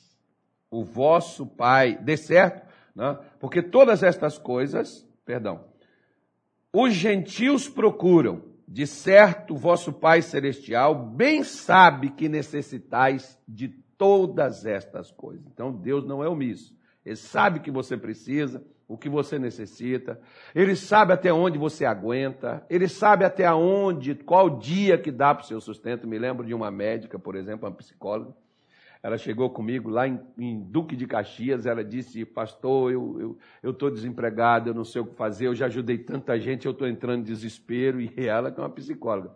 o 0.75 0.84
vosso 0.84 1.46
Pai, 1.46 1.98
de 1.98 2.17
certo, 2.17 2.67
né? 2.94 3.17
porque 3.39 3.62
todas 3.62 4.03
estas 4.03 4.38
coisas, 4.38 5.08
perdão, 5.24 5.63
os 6.74 6.94
gentios 6.94 7.70
procuram, 7.70 8.44
de 8.67 8.86
certo 8.86 9.55
vosso 9.55 9.94
Pai 9.94 10.22
Celestial 10.22 10.94
bem 10.94 11.44
sabe 11.44 12.10
que 12.10 12.27
necessitais 12.27 13.39
de 13.48 13.70
todas 13.98 14.65
estas 14.65 15.12
coisas. 15.12 15.46
Então 15.48 15.72
Deus 15.72 16.05
não 16.05 16.22
é 16.24 16.27
omisso. 16.27 16.75
Ele 17.05 17.15
sabe 17.15 17.59
que 17.59 17.69
você 17.69 17.95
precisa, 17.95 18.63
o 18.88 18.97
que 18.97 19.09
você 19.09 19.38
necessita. 19.38 20.19
Ele 20.53 20.75
sabe 20.75 21.13
até 21.13 21.31
onde 21.31 21.57
você 21.57 21.85
aguenta. 21.85 22.65
Ele 22.69 22.88
sabe 22.88 23.25
até 23.25 23.51
onde, 23.53 24.15
qual 24.15 24.50
dia 24.50 24.97
que 24.97 25.12
dá 25.12 25.33
para 25.33 25.43
o 25.43 25.47
seu 25.47 25.62
sustento. 25.62 26.07
Me 26.07 26.17
lembro 26.17 26.45
de 26.45 26.53
uma 26.53 26.71
médica, 26.71 27.19
por 27.19 27.35
exemplo, 27.35 27.67
uma 27.67 27.75
psicóloga. 27.75 28.33
Ela 29.05 29.19
chegou 29.19 29.51
comigo 29.51 29.88
lá 29.88 30.07
em, 30.07 30.19
em 30.35 30.59
Duque 30.59 30.95
de 30.95 31.05
Caxias, 31.05 31.67
ela 31.67 31.83
disse, 31.83 32.25
pastor, 32.25 32.91
eu 32.91 33.38
estou 33.63 33.88
eu, 33.88 33.91
eu 33.91 33.93
desempregado, 33.93 34.67
eu 34.67 34.74
não 34.74 34.83
sei 34.83 35.00
o 35.00 35.05
que 35.05 35.13
fazer, 35.15 35.45
eu 35.45 35.53
já 35.53 35.67
ajudei 35.67 36.00
tanta 36.00 36.39
gente, 36.39 36.65
eu 36.65 36.71
estou 36.71 36.88
entrando 36.88 37.19
em 37.19 37.24
desespero, 37.24 38.01
e 38.01 38.12
ela 38.17 38.51
que 38.51 38.59
é 38.59 38.63
uma 38.63 38.69
psicóloga 38.71 39.29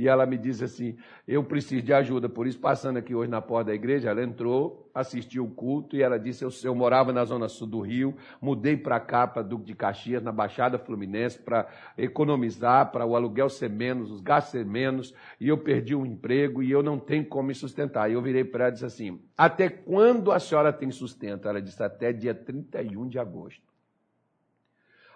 e 0.00 0.08
ela 0.08 0.24
me 0.24 0.38
disse 0.38 0.64
assim: 0.64 0.96
Eu 1.26 1.44
preciso 1.44 1.82
de 1.82 1.92
ajuda. 1.92 2.26
Por 2.26 2.46
isso, 2.46 2.58
passando 2.58 2.96
aqui 2.96 3.14
hoje 3.14 3.30
na 3.30 3.42
porta 3.42 3.66
da 3.66 3.74
igreja, 3.74 4.08
ela 4.08 4.22
entrou, 4.22 4.90
assistiu 4.94 5.44
o 5.44 5.50
culto 5.50 5.96
e 5.96 6.02
ela 6.02 6.18
disse: 6.18 6.42
Eu, 6.42 6.50
eu 6.64 6.74
morava 6.74 7.12
na 7.12 7.24
zona 7.24 7.48
sul 7.48 7.66
do 7.66 7.80
Rio, 7.80 8.14
mudei 8.40 8.78
para 8.78 8.98
cá, 8.98 9.26
para 9.26 9.42
Duque 9.42 9.66
de 9.66 9.74
Caxias, 9.74 10.22
na 10.22 10.32
Baixada 10.32 10.78
Fluminense, 10.78 11.38
para 11.38 11.66
economizar, 11.96 12.90
para 12.90 13.04
o 13.04 13.14
aluguel 13.14 13.50
ser 13.50 13.68
menos, 13.68 14.10
os 14.10 14.20
gastos 14.20 14.52
ser 14.52 14.64
menos, 14.64 15.14
e 15.38 15.48
eu 15.48 15.58
perdi 15.58 15.94
o 15.94 16.06
emprego 16.06 16.62
e 16.62 16.70
eu 16.70 16.82
não 16.82 16.98
tenho 16.98 17.26
como 17.26 17.48
me 17.48 17.54
sustentar. 17.54 18.10
E 18.10 18.14
eu 18.14 18.22
virei 18.22 18.44
para 18.44 18.64
ela 18.64 18.70
e 18.70 18.72
disse 18.72 18.86
assim: 18.86 19.09
Até 19.36 19.68
quando 19.68 20.30
a 20.32 20.38
senhora 20.38 20.72
tem 20.72 20.90
sustento? 20.90 21.48
Ela 21.48 21.60
disse: 21.60 21.82
Até 21.82 22.12
dia 22.12 22.34
31 22.34 23.08
de 23.08 23.18
agosto. 23.18 23.70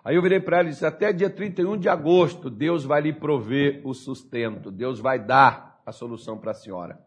Aí 0.04 0.16
eu 0.16 0.22
virei 0.22 0.38
para 0.38 0.58
ela 0.58 0.68
e 0.68 0.72
disse: 0.72 0.84
até 0.84 1.12
dia 1.12 1.30
31 1.30 1.78
de 1.78 1.88
agosto, 1.88 2.50
Deus 2.50 2.84
vai 2.84 3.00
lhe 3.00 3.12
prover 3.12 3.80
o 3.84 3.94
sustento, 3.94 4.70
Deus 4.70 5.00
vai 5.00 5.18
dar 5.18 5.80
a 5.86 5.92
solução 5.92 6.36
para 6.36 6.50
a 6.50 6.54
senhora. 6.54 7.00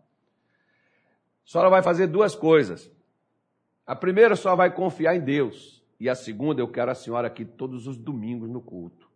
A 1.46 1.50
senhora 1.50 1.70
vai 1.70 1.84
fazer 1.84 2.08
duas 2.08 2.36
coisas. 2.36 2.92
A 3.86 3.96
primeira, 3.96 4.34
a 4.34 4.36
senhora 4.36 4.58
vai 4.58 4.74
confiar 4.74 5.16
em 5.16 5.22
Deus. 5.22 5.86
E 6.00 6.10
a 6.10 6.16
segunda, 6.16 6.60
eu 6.60 6.68
quero 6.68 6.92
a 6.92 6.96
senhora 6.96 7.28
aqui 7.28 7.46
todos 7.46 7.88
os 7.88 7.98
domingos 7.98 8.50
no 8.50 8.62
culto. 8.62 9.07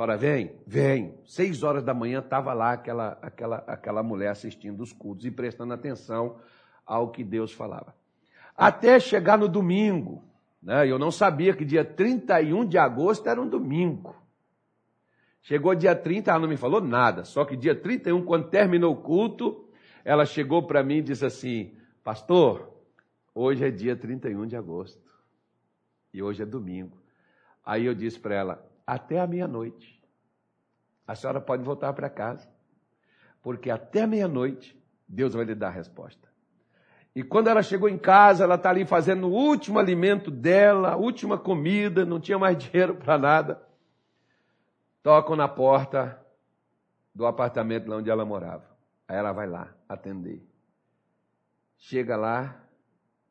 Senhora 0.00 0.16
vem? 0.16 0.54
Vem. 0.66 1.14
Seis 1.26 1.62
horas 1.62 1.82
da 1.82 1.92
manhã 1.92 2.20
estava 2.20 2.54
lá 2.54 2.72
aquela, 2.72 3.18
aquela, 3.20 3.56
aquela 3.66 4.02
mulher 4.02 4.30
assistindo 4.30 4.80
os 4.80 4.94
cultos 4.94 5.26
e 5.26 5.30
prestando 5.30 5.74
atenção 5.74 6.38
ao 6.86 7.10
que 7.10 7.22
Deus 7.22 7.52
falava. 7.52 7.94
Até 8.56 8.98
chegar 8.98 9.36
no 9.36 9.46
domingo, 9.46 10.24
né? 10.62 10.90
Eu 10.90 10.98
não 10.98 11.10
sabia 11.10 11.52
que 11.52 11.66
dia 11.66 11.84
31 11.84 12.64
de 12.64 12.78
agosto 12.78 13.28
era 13.28 13.38
um 13.38 13.46
domingo. 13.46 14.16
Chegou 15.42 15.74
dia 15.74 15.94
30, 15.94 16.30
ela 16.30 16.40
não 16.40 16.48
me 16.48 16.56
falou 16.56 16.80
nada. 16.80 17.22
Só 17.24 17.44
que 17.44 17.54
dia 17.54 17.74
31, 17.74 18.24
quando 18.24 18.48
terminou 18.48 18.94
o 18.94 19.02
culto, 19.02 19.68
ela 20.02 20.24
chegou 20.24 20.62
para 20.62 20.82
mim 20.82 20.96
e 20.96 21.02
disse 21.02 21.26
assim: 21.26 21.76
Pastor, 22.02 22.72
hoje 23.34 23.66
é 23.66 23.70
dia 23.70 23.94
31 23.94 24.46
de 24.46 24.56
agosto. 24.56 25.12
E 26.10 26.22
hoje 26.22 26.42
é 26.42 26.46
domingo. 26.46 26.96
Aí 27.62 27.84
eu 27.84 27.94
disse 27.94 28.18
para 28.18 28.34
ela: 28.34 28.69
Até 28.90 29.20
a 29.20 29.26
meia-noite. 29.28 30.02
A 31.06 31.14
senhora 31.14 31.40
pode 31.40 31.62
voltar 31.62 31.92
para 31.92 32.10
casa. 32.10 32.50
Porque 33.40 33.70
até 33.70 34.04
meia-noite 34.04 34.76
Deus 35.08 35.32
vai 35.32 35.44
lhe 35.44 35.54
dar 35.54 35.68
a 35.68 35.70
resposta. 35.70 36.28
E 37.14 37.22
quando 37.22 37.46
ela 37.46 37.62
chegou 37.62 37.88
em 37.88 37.96
casa, 37.96 38.42
ela 38.42 38.56
está 38.56 38.68
ali 38.68 38.84
fazendo 38.84 39.28
o 39.28 39.32
último 39.32 39.78
alimento 39.78 40.28
dela, 40.28 40.90
a 40.90 40.96
última 40.96 41.38
comida, 41.38 42.04
não 42.04 42.18
tinha 42.18 42.36
mais 42.36 42.58
dinheiro 42.62 42.96
para 42.96 43.16
nada. 43.16 43.62
Tocam 45.04 45.36
na 45.36 45.46
porta 45.46 46.20
do 47.14 47.26
apartamento 47.26 47.88
lá 47.88 47.98
onde 47.98 48.10
ela 48.10 48.24
morava. 48.24 48.76
Aí 49.06 49.16
ela 49.16 49.30
vai 49.30 49.46
lá 49.46 49.72
atender. 49.88 50.44
Chega 51.76 52.16
lá, 52.16 52.60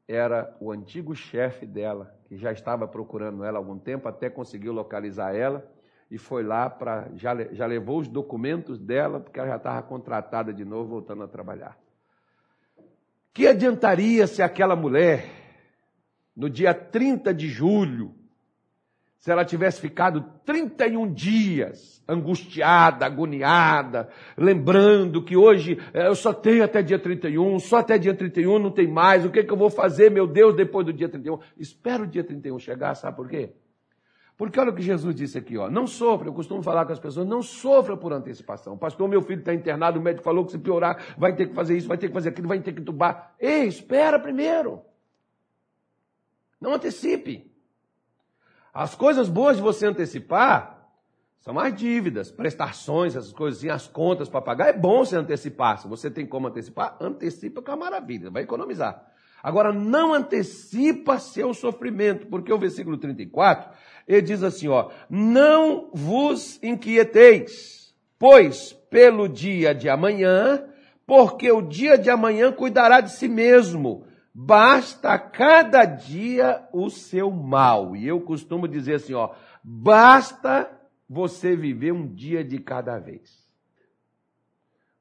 era 0.08 0.56
o 0.62 0.72
antigo 0.72 1.14
chefe 1.14 1.66
dela, 1.66 2.18
que 2.30 2.38
já 2.38 2.52
estava 2.52 2.88
procurando 2.88 3.44
ela 3.44 3.58
há 3.58 3.60
algum 3.60 3.80
tempo, 3.80 4.08
até 4.08 4.30
conseguiu 4.30 4.72
localizar 4.72 5.36
ela 5.36 5.68
e 6.12 6.18
foi 6.20 6.44
lá 6.44 6.70
para. 6.70 7.10
Já, 7.16 7.36
já 7.52 7.66
levou 7.66 8.00
os 8.00 8.08
documentos 8.08 8.78
dela, 8.78 9.20
porque 9.20 9.40
ela 9.40 9.50
já 9.50 9.56
estava 9.56 9.82
contratada 9.82 10.54
de 10.54 10.64
novo, 10.64 10.90
voltando 10.90 11.24
a 11.24 11.28
trabalhar. 11.28 11.76
Que 13.34 13.48
adiantaria 13.48 14.28
se 14.28 14.44
aquela 14.44 14.76
mulher, 14.76 15.26
no 16.36 16.52
dia 16.52 16.72
30 16.72 17.34
de 17.34 17.48
julho, 17.48 18.14
se 19.20 19.30
ela 19.30 19.44
tivesse 19.44 19.82
ficado 19.82 20.24
31 20.46 21.14
dias 21.14 22.02
angustiada, 22.08 23.06
agoniada, 23.06 24.08
lembrando 24.38 25.22
que 25.22 25.36
hoje 25.36 25.78
eh, 25.94 26.08
eu 26.08 26.16
só 26.16 26.34
tenho 26.34 26.64
até 26.64 26.82
dia 26.82 26.98
31, 26.98 27.60
só 27.60 27.80
até 27.80 27.98
dia 27.98 28.16
31 28.16 28.58
não 28.58 28.72
tem 28.72 28.88
mais, 28.88 29.26
o 29.26 29.30
que, 29.30 29.40
é 29.40 29.44
que 29.44 29.52
eu 29.52 29.58
vou 29.58 29.70
fazer, 29.70 30.10
meu 30.10 30.26
Deus, 30.26 30.56
depois 30.56 30.86
do 30.86 30.94
dia 30.94 31.10
31? 31.10 31.38
Espera 31.58 32.04
o 32.04 32.08
dia 32.08 32.24
31 32.24 32.58
chegar, 32.60 32.96
sabe 32.96 33.18
por 33.18 33.28
quê? 33.28 33.52
Porque 34.38 34.58
olha 34.58 34.72
o 34.72 34.74
que 34.74 34.82
Jesus 34.82 35.14
disse 35.14 35.38
aqui, 35.38 35.58
ó. 35.58 35.70
Não 35.70 35.86
sofra, 35.86 36.30
eu 36.30 36.34
costumo 36.34 36.64
falar 36.64 36.86
com 36.86 36.94
as 36.94 37.00
pessoas, 37.00 37.28
não 37.28 37.42
sofra 37.42 37.98
por 37.98 38.14
antecipação. 38.14 38.78
Pastor, 38.78 39.06
meu 39.10 39.22
filho 39.22 39.40
está 39.40 39.54
internado, 39.54 40.00
o 40.00 40.02
médico 40.02 40.24
falou 40.24 40.46
que 40.46 40.54
se 40.54 40.58
piorar, 40.58 41.14
vai 41.18 41.36
ter 41.36 41.48
que 41.48 41.54
fazer 41.54 41.76
isso, 41.76 41.90
vai 41.90 41.98
ter 41.98 42.08
que 42.08 42.14
fazer 42.14 42.30
aquilo, 42.30 42.48
vai 42.48 42.62
ter 42.62 42.72
que 42.72 42.82
tubar. 42.82 43.36
Ei, 43.38 43.66
espera 43.66 44.18
primeiro. 44.18 44.82
Não 46.60 46.74
antecipe. 46.74 47.50
As 48.74 48.96
coisas 48.96 49.28
boas 49.28 49.58
de 49.58 49.64
você 49.64 49.86
antecipar 49.86 50.80
são 51.40 51.58
as 51.58 51.74
dívidas, 51.74 52.30
prestações, 52.30 53.16
essas 53.16 53.32
coisas 53.32 53.60
assim, 53.60 53.70
as 53.70 53.88
contas 53.88 54.30
para 54.30 54.42
pagar. 54.42 54.70
É 54.70 54.74
bom 54.74 55.04
você 55.04 55.16
antecipar. 55.16 55.80
Se 55.80 55.88
você 55.88 56.12
tem 56.12 56.26
como 56.26 56.48
antecipar, 56.48 56.98
antecipa 57.00 57.62
com 57.62 57.72
a 57.72 57.78
maravilha, 57.78 58.30
vai 58.30 58.44
economizar. 58.44 59.06
Agora, 59.42 59.72
não 59.72 60.14
antecipa 60.14 61.18
seu 61.18 61.54
sofrimento, 61.54 62.28
porque 62.28 62.52
o 62.52 62.58
versículo 62.58 62.98
34 62.98 63.72
ele 64.08 64.22
diz 64.22 64.44
assim, 64.44 64.68
ó, 64.68 64.90
não 65.10 65.90
vos 65.94 66.62
inquieteis, 66.62 67.94
pois 68.18 68.74
pelo 68.74 69.30
dia 69.30 69.74
de 69.74 69.88
amanhã, 69.88 70.66
porque 71.06 71.50
o 71.52 71.62
dia 71.62 71.98
de 71.98 72.10
amanhã 72.10 72.52
cuidará 72.52 73.02
de 73.02 73.12
si 73.12 73.28
mesmo. 73.28 74.06
Basta 74.34 75.18
cada 75.18 75.86
dia 75.86 76.68
o 76.72 76.90
seu 76.90 77.32
mal. 77.32 77.96
E 77.96 78.08
eu 78.08 78.22
costumo 78.22 78.68
dizer 78.68 78.96
assim, 78.96 79.14
ó, 79.14 79.32
basta 79.64 80.70
você 81.10 81.56
viver 81.56 81.92
um 81.92 82.08
dia 82.08 82.44
de 82.44 82.60
cada 82.60 82.98
vez. 83.00 83.50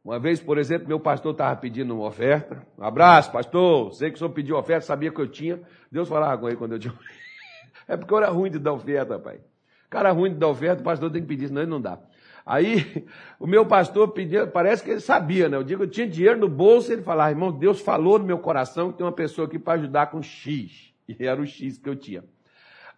Uma 0.05 0.19
vez, 0.19 0.41
por 0.41 0.57
exemplo, 0.57 0.89
meu 0.89 0.99
pastor 0.99 1.33
estava 1.33 1.55
pedindo 1.57 1.95
uma 1.95 2.07
oferta. 2.07 2.67
Um 2.79 2.85
abraço, 2.85 3.31
pastor. 3.31 3.93
Sei 3.93 4.09
que 4.09 4.17
o 4.17 4.19
senhor 4.19 4.31
pediu 4.31 4.57
oferta, 4.57 4.87
sabia 4.87 5.11
que 5.11 5.21
eu 5.21 5.29
tinha. 5.29 5.61
Deus 5.93 6.09
falava 6.09 6.39
com 6.39 6.49
ele 6.49 6.57
quando 6.57 6.73
eu 6.73 6.79
tinha. 6.79 6.95
É 7.87 7.97
porque 7.97 8.13
eu 8.13 8.19
era 8.19 8.29
ruim 8.29 8.51
de 8.51 8.59
dar 8.59 8.75
oferta, 8.75 9.19
pai. 9.19 9.41
Cara 9.89 10.11
ruim 10.13 10.31
de 10.31 10.37
dar 10.37 10.49
oferta, 10.49 10.83
o 10.83 10.85
pastor 10.85 11.11
tem 11.11 11.23
que 11.23 11.29
pedir, 11.29 11.49
senão 11.49 11.63
ele 11.63 11.71
não 11.71 11.81
dá. 11.81 11.99
Aí, 12.49 13.05
o 13.39 13.47
meu 13.47 13.67
pastor 13.67 14.09
pediu, 14.09 14.49
parece 14.49 14.83
que 14.83 14.91
ele 14.91 15.01
sabia, 15.01 15.51
né? 15.51 15.59
Eu 15.59 15.63
digo, 15.63 15.83
eu 15.83 15.91
tinha 15.91 16.09
dinheiro 16.09 16.39
no 16.39 16.49
bolso, 16.49 16.91
ele 16.91 17.03
falava, 17.03 17.31
irmão, 17.31 17.53
Deus 17.53 17.79
falou 17.79 18.19
no 18.19 18.25
meu 18.25 18.39
coração 18.39 18.91
que 18.91 18.97
tem 18.97 19.05
uma 19.05 19.13
pessoa 19.13 19.47
aqui 19.47 19.59
para 19.59 19.75
ajudar 19.75 20.07
com 20.07 20.23
X. 20.23 20.95
E 21.07 21.27
era 21.27 21.39
o 21.39 21.47
X 21.47 21.77
que 21.77 21.89
eu 21.89 21.95
tinha. 21.95 22.25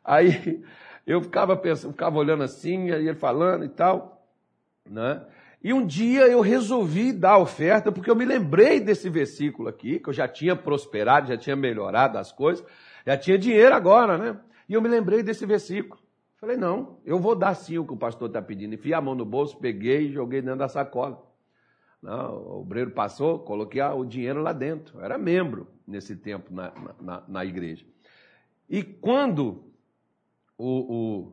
Aí, 0.05 0.63
eu 1.05 1.21
ficava 1.21 1.57
pensando, 1.57 1.91
ficava 1.91 2.17
olhando 2.17 2.45
assim, 2.45 2.93
aí 2.93 3.09
ele 3.09 3.19
falando 3.19 3.65
e 3.65 3.69
tal, 3.69 4.25
né? 4.89 5.21
E 5.63 5.73
um 5.73 5.85
dia 5.85 6.29
eu 6.29 6.41
resolvi 6.41 7.13
dar 7.13 7.39
oferta, 7.39 7.91
porque 7.91 8.09
eu 8.09 8.15
me 8.15 8.25
lembrei 8.25 8.79
desse 8.79 9.11
versículo 9.11 9.69
aqui, 9.69 9.99
que 9.99 10.09
eu 10.09 10.13
já 10.13 10.29
tinha 10.29 10.55
prosperado, 10.55 11.27
já 11.27 11.37
tinha 11.37 11.57
melhorado 11.57 12.19
as 12.19 12.31
coisas, 12.31 12.65
já 13.05 13.17
tinha 13.17 13.37
dinheiro 13.37 13.75
agora, 13.75 14.17
né? 14.17 14.37
E 14.69 14.75
eu 14.75 14.81
me 14.81 14.89
lembrei 14.89 15.25
desse 15.25 15.45
versículo. 15.45 16.01
Falei, 16.41 16.57
não, 16.57 16.99
eu 17.05 17.19
vou 17.19 17.37
dar 17.37 17.55
sim 17.55 17.77
o 17.77 17.85
que 17.85 17.93
o 17.93 17.99
pastor 17.99 18.29
está 18.29 18.41
pedindo. 18.41 18.75
Enfiei 18.75 18.95
a 18.95 19.01
mão 19.01 19.15
no 19.15 19.27
bolso, 19.27 19.59
peguei 19.59 20.07
e 20.07 20.13
joguei 20.13 20.41
dentro 20.41 20.61
da 20.61 20.69
sacola. 20.69 21.23
Não, 22.03 22.35
o 22.35 22.61
obreiro 22.63 22.93
passou, 22.93 23.41
coloquei 23.41 23.83
o 23.83 24.07
dinheiro 24.07 24.41
lá 24.41 24.55
dentro. 24.55 24.99
Eu 24.99 25.05
era 25.05 25.19
membro 25.19 25.69
nesse 25.87 26.17
tempo 26.17 26.53
na, 26.53 26.73
na, 26.99 27.23
na 27.29 27.45
igreja. 27.45 27.85
E 28.71 28.83
quando 28.83 29.65
o, 30.57 30.95
o, 30.95 31.33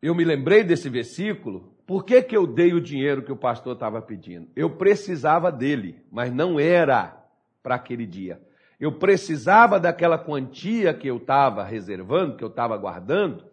eu 0.00 0.14
me 0.14 0.24
lembrei 0.24 0.64
desse 0.64 0.88
versículo, 0.88 1.74
por 1.86 2.06
que, 2.06 2.22
que 2.22 2.34
eu 2.34 2.46
dei 2.46 2.72
o 2.72 2.80
dinheiro 2.80 3.22
que 3.22 3.32
o 3.32 3.36
pastor 3.36 3.74
estava 3.74 4.00
pedindo? 4.00 4.48
Eu 4.56 4.70
precisava 4.70 5.52
dele, 5.52 6.02
mas 6.10 6.32
não 6.32 6.58
era 6.58 7.22
para 7.62 7.74
aquele 7.74 8.06
dia. 8.06 8.40
Eu 8.80 8.92
precisava 8.92 9.78
daquela 9.78 10.16
quantia 10.16 10.94
que 10.94 11.06
eu 11.06 11.18
estava 11.18 11.62
reservando, 11.64 12.36
que 12.36 12.44
eu 12.44 12.48
estava 12.48 12.76
guardando, 12.78 13.44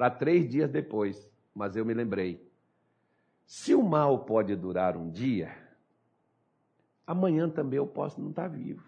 para 0.00 0.08
três 0.08 0.48
dias 0.48 0.70
depois. 0.70 1.30
Mas 1.54 1.76
eu 1.76 1.84
me 1.84 1.92
lembrei: 1.92 2.42
se 3.44 3.74
o 3.74 3.82
mal 3.82 4.20
pode 4.20 4.56
durar 4.56 4.96
um 4.96 5.10
dia, 5.10 5.54
amanhã 7.06 7.50
também 7.50 7.76
eu 7.76 7.86
posso 7.86 8.18
não 8.18 8.30
estar 8.30 8.44
tá 8.44 8.48
vivo. 8.48 8.82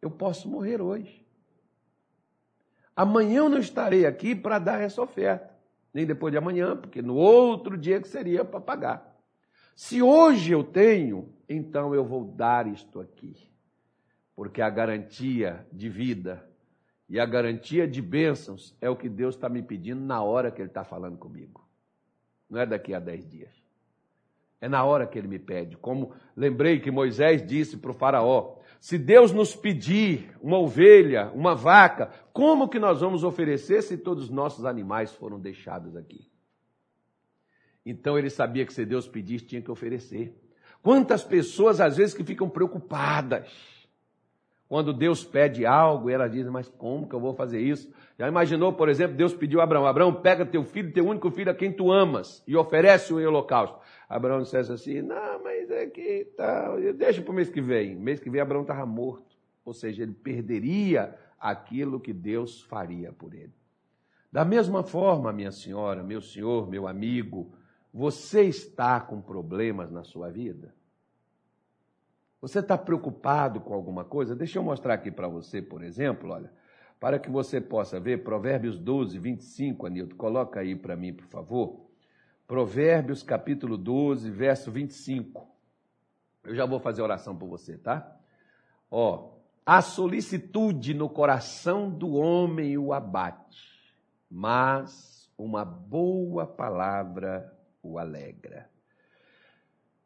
Eu 0.00 0.08
posso 0.08 0.48
morrer 0.48 0.80
hoje. 0.80 1.26
Amanhã 2.94 3.38
eu 3.38 3.48
não 3.48 3.58
estarei 3.58 4.06
aqui 4.06 4.36
para 4.36 4.60
dar 4.60 4.80
essa 4.80 5.02
oferta, 5.02 5.52
nem 5.92 6.06
depois 6.06 6.30
de 6.30 6.38
amanhã, 6.38 6.76
porque 6.76 7.02
no 7.02 7.16
outro 7.16 7.76
dia 7.76 8.00
que 8.00 8.06
seria 8.06 8.44
para 8.44 8.60
pagar. 8.60 9.20
Se 9.74 10.00
hoje 10.00 10.52
eu 10.52 10.62
tenho, 10.62 11.34
então 11.48 11.92
eu 11.92 12.04
vou 12.04 12.24
dar 12.24 12.68
isto 12.68 13.00
aqui 13.00 13.34
porque 14.38 14.62
a 14.62 14.70
garantia 14.70 15.66
de 15.72 15.88
vida 15.88 16.47
e 17.08 17.18
a 17.18 17.24
garantia 17.24 17.88
de 17.88 18.02
bênçãos 18.02 18.76
é 18.80 18.90
o 18.90 18.96
que 18.96 19.08
Deus 19.08 19.34
está 19.34 19.48
me 19.48 19.62
pedindo 19.62 20.00
na 20.00 20.22
hora 20.22 20.50
que 20.50 20.60
Ele 20.60 20.68
está 20.68 20.84
falando 20.84 21.16
comigo. 21.16 21.66
Não 22.48 22.60
é 22.60 22.66
daqui 22.66 22.94
a 22.94 23.00
dez 23.00 23.26
dias. 23.28 23.52
É 24.60 24.68
na 24.68 24.84
hora 24.84 25.06
que 25.06 25.18
ele 25.18 25.28
me 25.28 25.38
pede. 25.38 25.76
Como 25.76 26.12
lembrei 26.36 26.80
que 26.80 26.90
Moisés 26.90 27.46
disse 27.46 27.76
para 27.76 27.90
o 27.90 27.94
Faraó: 27.94 28.56
se 28.80 28.98
Deus 28.98 29.32
nos 29.32 29.54
pedir 29.54 30.36
uma 30.42 30.58
ovelha, 30.58 31.30
uma 31.32 31.54
vaca, 31.54 32.10
como 32.32 32.68
que 32.68 32.78
nós 32.78 33.00
vamos 33.00 33.22
oferecer 33.22 33.82
se 33.82 33.96
todos 33.96 34.24
os 34.24 34.30
nossos 34.30 34.64
animais 34.64 35.12
foram 35.12 35.38
deixados 35.38 35.96
aqui? 35.96 36.28
Então 37.86 38.18
ele 38.18 38.30
sabia 38.30 38.66
que 38.66 38.72
se 38.72 38.84
Deus 38.84 39.06
pedisse, 39.06 39.46
tinha 39.46 39.62
que 39.62 39.70
oferecer. 39.70 40.34
Quantas 40.82 41.22
pessoas 41.22 41.80
às 41.80 41.96
vezes 41.96 42.14
que 42.14 42.24
ficam 42.24 42.48
preocupadas 42.48 43.77
quando 44.68 44.92
Deus 44.92 45.24
pede 45.24 45.64
algo 45.64 46.10
ela 46.10 46.28
diz, 46.28 46.46
mas 46.48 46.68
como 46.68 47.08
que 47.08 47.14
eu 47.14 47.20
vou 47.20 47.32
fazer 47.34 47.60
isso? 47.60 47.90
Já 48.18 48.28
imaginou, 48.28 48.72
por 48.72 48.88
exemplo, 48.88 49.16
Deus 49.16 49.32
pediu 49.32 49.60
a 49.60 49.64
Abraão, 49.64 49.86
Abraão, 49.86 50.12
pega 50.12 50.44
teu 50.44 50.62
filho, 50.62 50.92
teu 50.92 51.06
único 51.06 51.30
filho 51.30 51.50
a 51.50 51.54
quem 51.54 51.72
tu 51.72 51.90
amas 51.90 52.42
e 52.46 52.54
oferece 52.54 53.14
o 53.14 53.16
holocausto. 53.16 53.78
Abraão 54.08 54.42
dissesse 54.42 54.70
assim, 54.70 55.00
não, 55.00 55.42
mas 55.42 55.70
é 55.70 55.86
que 55.86 56.26
tá, 56.36 56.76
deixa 56.96 57.22
para 57.22 57.32
o 57.32 57.34
mês 57.34 57.48
que 57.48 57.62
vem. 57.62 57.94
Mês 57.96 58.20
que 58.20 58.28
vem 58.28 58.40
Abraão 58.40 58.62
estava 58.62 58.84
morto. 58.84 59.36
Ou 59.64 59.72
seja, 59.72 60.02
ele 60.02 60.12
perderia 60.12 61.14
aquilo 61.40 62.00
que 62.00 62.12
Deus 62.12 62.62
faria 62.62 63.12
por 63.12 63.34
ele. 63.34 63.52
Da 64.30 64.44
mesma 64.44 64.82
forma, 64.82 65.32
minha 65.32 65.52
senhora, 65.52 66.02
meu 66.02 66.20
senhor, 66.20 66.68
meu 66.68 66.86
amigo, 66.86 67.52
você 67.92 68.42
está 68.42 69.00
com 69.00 69.20
problemas 69.20 69.90
na 69.90 70.04
sua 70.04 70.30
vida? 70.30 70.74
Você 72.40 72.60
está 72.60 72.78
preocupado 72.78 73.60
com 73.60 73.74
alguma 73.74 74.04
coisa? 74.04 74.36
Deixa 74.36 74.58
eu 74.58 74.62
mostrar 74.62 74.94
aqui 74.94 75.10
para 75.10 75.26
você, 75.26 75.60
por 75.60 75.82
exemplo, 75.82 76.30
olha, 76.30 76.52
para 77.00 77.18
que 77.18 77.30
você 77.30 77.60
possa 77.60 77.98
ver, 77.98 78.22
Provérbios 78.22 78.78
12, 78.78 79.18
25, 79.18 79.86
Anilton, 79.86 80.16
coloca 80.16 80.60
aí 80.60 80.76
para 80.76 80.96
mim, 80.96 81.12
por 81.12 81.26
favor. 81.26 81.88
Provérbios 82.46 83.22
capítulo 83.22 83.76
12, 83.76 84.30
verso 84.30 84.70
25. 84.70 85.46
Eu 86.44 86.54
já 86.54 86.64
vou 86.64 86.80
fazer 86.80 87.02
oração 87.02 87.36
por 87.36 87.48
você, 87.48 87.76
tá? 87.76 88.16
Ó, 88.90 89.34
a 89.66 89.82
solicitude 89.82 90.94
no 90.94 91.08
coração 91.08 91.90
do 91.90 92.14
homem 92.14 92.78
o 92.78 92.92
abate, 92.92 93.94
mas 94.30 95.30
uma 95.36 95.64
boa 95.64 96.46
palavra 96.46 97.52
o 97.82 97.98
alegra. 97.98 98.70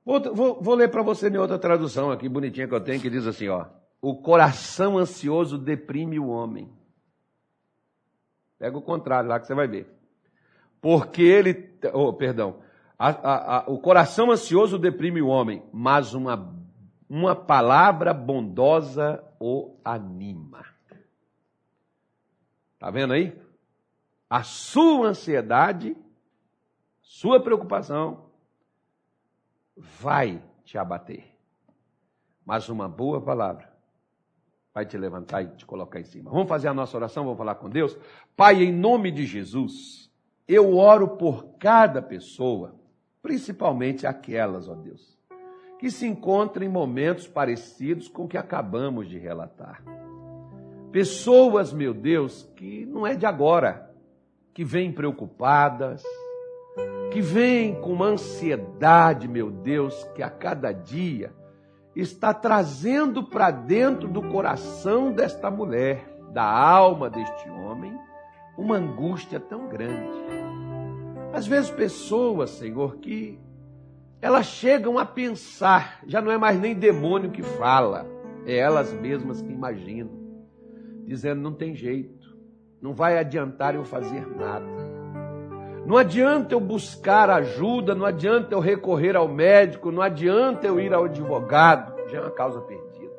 Vou, 0.04 0.60
vou, 0.60 0.74
ler 0.74 0.90
para 0.90 1.02
você 1.02 1.28
em 1.28 1.36
outra 1.36 1.58
tradução 1.58 2.10
aqui, 2.10 2.28
bonitinha 2.28 2.66
que 2.66 2.74
eu 2.74 2.80
tenho, 2.80 3.00
que 3.00 3.10
diz 3.10 3.26
assim, 3.26 3.48
ó. 3.48 3.66
O 4.00 4.16
coração 4.16 4.98
ansioso 4.98 5.56
deprime 5.56 6.18
o 6.18 6.26
homem. 6.26 6.68
Pega 8.58 8.76
o 8.76 8.82
contrário 8.82 9.28
lá 9.28 9.38
que 9.38 9.46
você 9.46 9.54
vai 9.54 9.68
ver. 9.68 9.88
Porque 10.80 11.22
ele, 11.22 11.78
oh, 11.92 12.12
perdão, 12.12 12.60
a, 12.98 13.08
a, 13.08 13.58
a, 13.58 13.70
o 13.70 13.78
coração 13.78 14.32
ansioso 14.32 14.76
deprime 14.76 15.22
o 15.22 15.28
homem, 15.28 15.62
mas 15.72 16.14
uma, 16.14 16.52
uma 17.08 17.36
palavra 17.36 18.12
bondosa 18.12 19.22
o 19.38 19.76
anima. 19.84 20.64
Tá 22.80 22.90
vendo 22.90 23.12
aí? 23.12 23.40
A 24.28 24.42
sua 24.42 25.06
ansiedade, 25.06 25.96
sua 27.00 27.38
preocupação, 27.40 28.31
vai 29.76 30.42
te 30.64 30.78
abater. 30.78 31.24
Mas 32.44 32.68
uma 32.68 32.88
boa 32.88 33.20
palavra 33.20 33.72
vai 34.74 34.86
te 34.86 34.96
levantar 34.96 35.42
e 35.42 35.48
te 35.48 35.66
colocar 35.66 36.00
em 36.00 36.04
cima. 36.04 36.30
Vamos 36.30 36.48
fazer 36.48 36.68
a 36.68 36.74
nossa 36.74 36.96
oração, 36.96 37.24
vamos 37.24 37.38
falar 37.38 37.56
com 37.56 37.68
Deus? 37.68 37.96
Pai, 38.36 38.62
em 38.62 38.72
nome 38.72 39.10
de 39.10 39.26
Jesus, 39.26 40.10
eu 40.48 40.76
oro 40.76 41.16
por 41.16 41.56
cada 41.58 42.00
pessoa, 42.00 42.74
principalmente 43.22 44.06
aquelas, 44.06 44.68
ó 44.68 44.74
Deus, 44.74 45.18
que 45.78 45.90
se 45.90 46.06
encontram 46.06 46.64
em 46.64 46.68
momentos 46.68 47.28
parecidos 47.28 48.08
com 48.08 48.24
o 48.24 48.28
que 48.28 48.38
acabamos 48.38 49.08
de 49.08 49.18
relatar. 49.18 49.82
Pessoas, 50.90 51.72
meu 51.72 51.94
Deus, 51.94 52.48
que 52.56 52.86
não 52.86 53.06
é 53.06 53.14
de 53.14 53.26
agora, 53.26 53.90
que 54.52 54.64
vêm 54.64 54.92
preocupadas, 54.92 56.02
que 57.12 57.20
vem 57.20 57.74
com 57.74 57.92
uma 57.92 58.06
ansiedade, 58.06 59.28
meu 59.28 59.50
Deus, 59.50 60.02
que 60.14 60.22
a 60.22 60.30
cada 60.30 60.72
dia 60.72 61.30
está 61.94 62.32
trazendo 62.32 63.22
para 63.22 63.50
dentro 63.50 64.08
do 64.08 64.22
coração 64.30 65.12
desta 65.12 65.50
mulher, 65.50 66.08
da 66.32 66.42
alma 66.42 67.10
deste 67.10 67.50
homem, 67.50 67.94
uma 68.56 68.76
angústia 68.76 69.38
tão 69.38 69.68
grande. 69.68 70.10
Às 71.34 71.46
vezes, 71.46 71.70
pessoas, 71.70 72.48
Senhor, 72.50 72.96
que 72.96 73.38
elas 74.22 74.46
chegam 74.46 74.98
a 74.98 75.04
pensar, 75.04 76.00
já 76.06 76.22
não 76.22 76.32
é 76.32 76.38
mais 76.38 76.58
nem 76.58 76.74
demônio 76.74 77.30
que 77.30 77.42
fala, 77.42 78.06
é 78.46 78.56
elas 78.56 78.90
mesmas 78.90 79.42
que 79.42 79.52
imaginam, 79.52 80.12
dizendo: 81.04 81.42
não 81.42 81.52
tem 81.52 81.74
jeito, 81.74 82.34
não 82.80 82.94
vai 82.94 83.18
adiantar 83.18 83.74
eu 83.74 83.84
fazer 83.84 84.26
nada 84.26 84.81
não 85.84 85.96
adianta 85.96 86.54
eu 86.54 86.60
buscar 86.60 87.28
ajuda, 87.28 87.94
não 87.94 88.06
adianta 88.06 88.54
eu 88.54 88.60
recorrer 88.60 89.16
ao 89.16 89.26
médico, 89.26 89.90
não 89.90 90.00
adianta 90.00 90.66
eu 90.66 90.78
ir 90.78 90.94
ao 90.94 91.04
advogado, 91.04 92.08
já 92.08 92.18
é 92.18 92.20
uma 92.20 92.30
causa 92.30 92.60
perdida. 92.60 93.12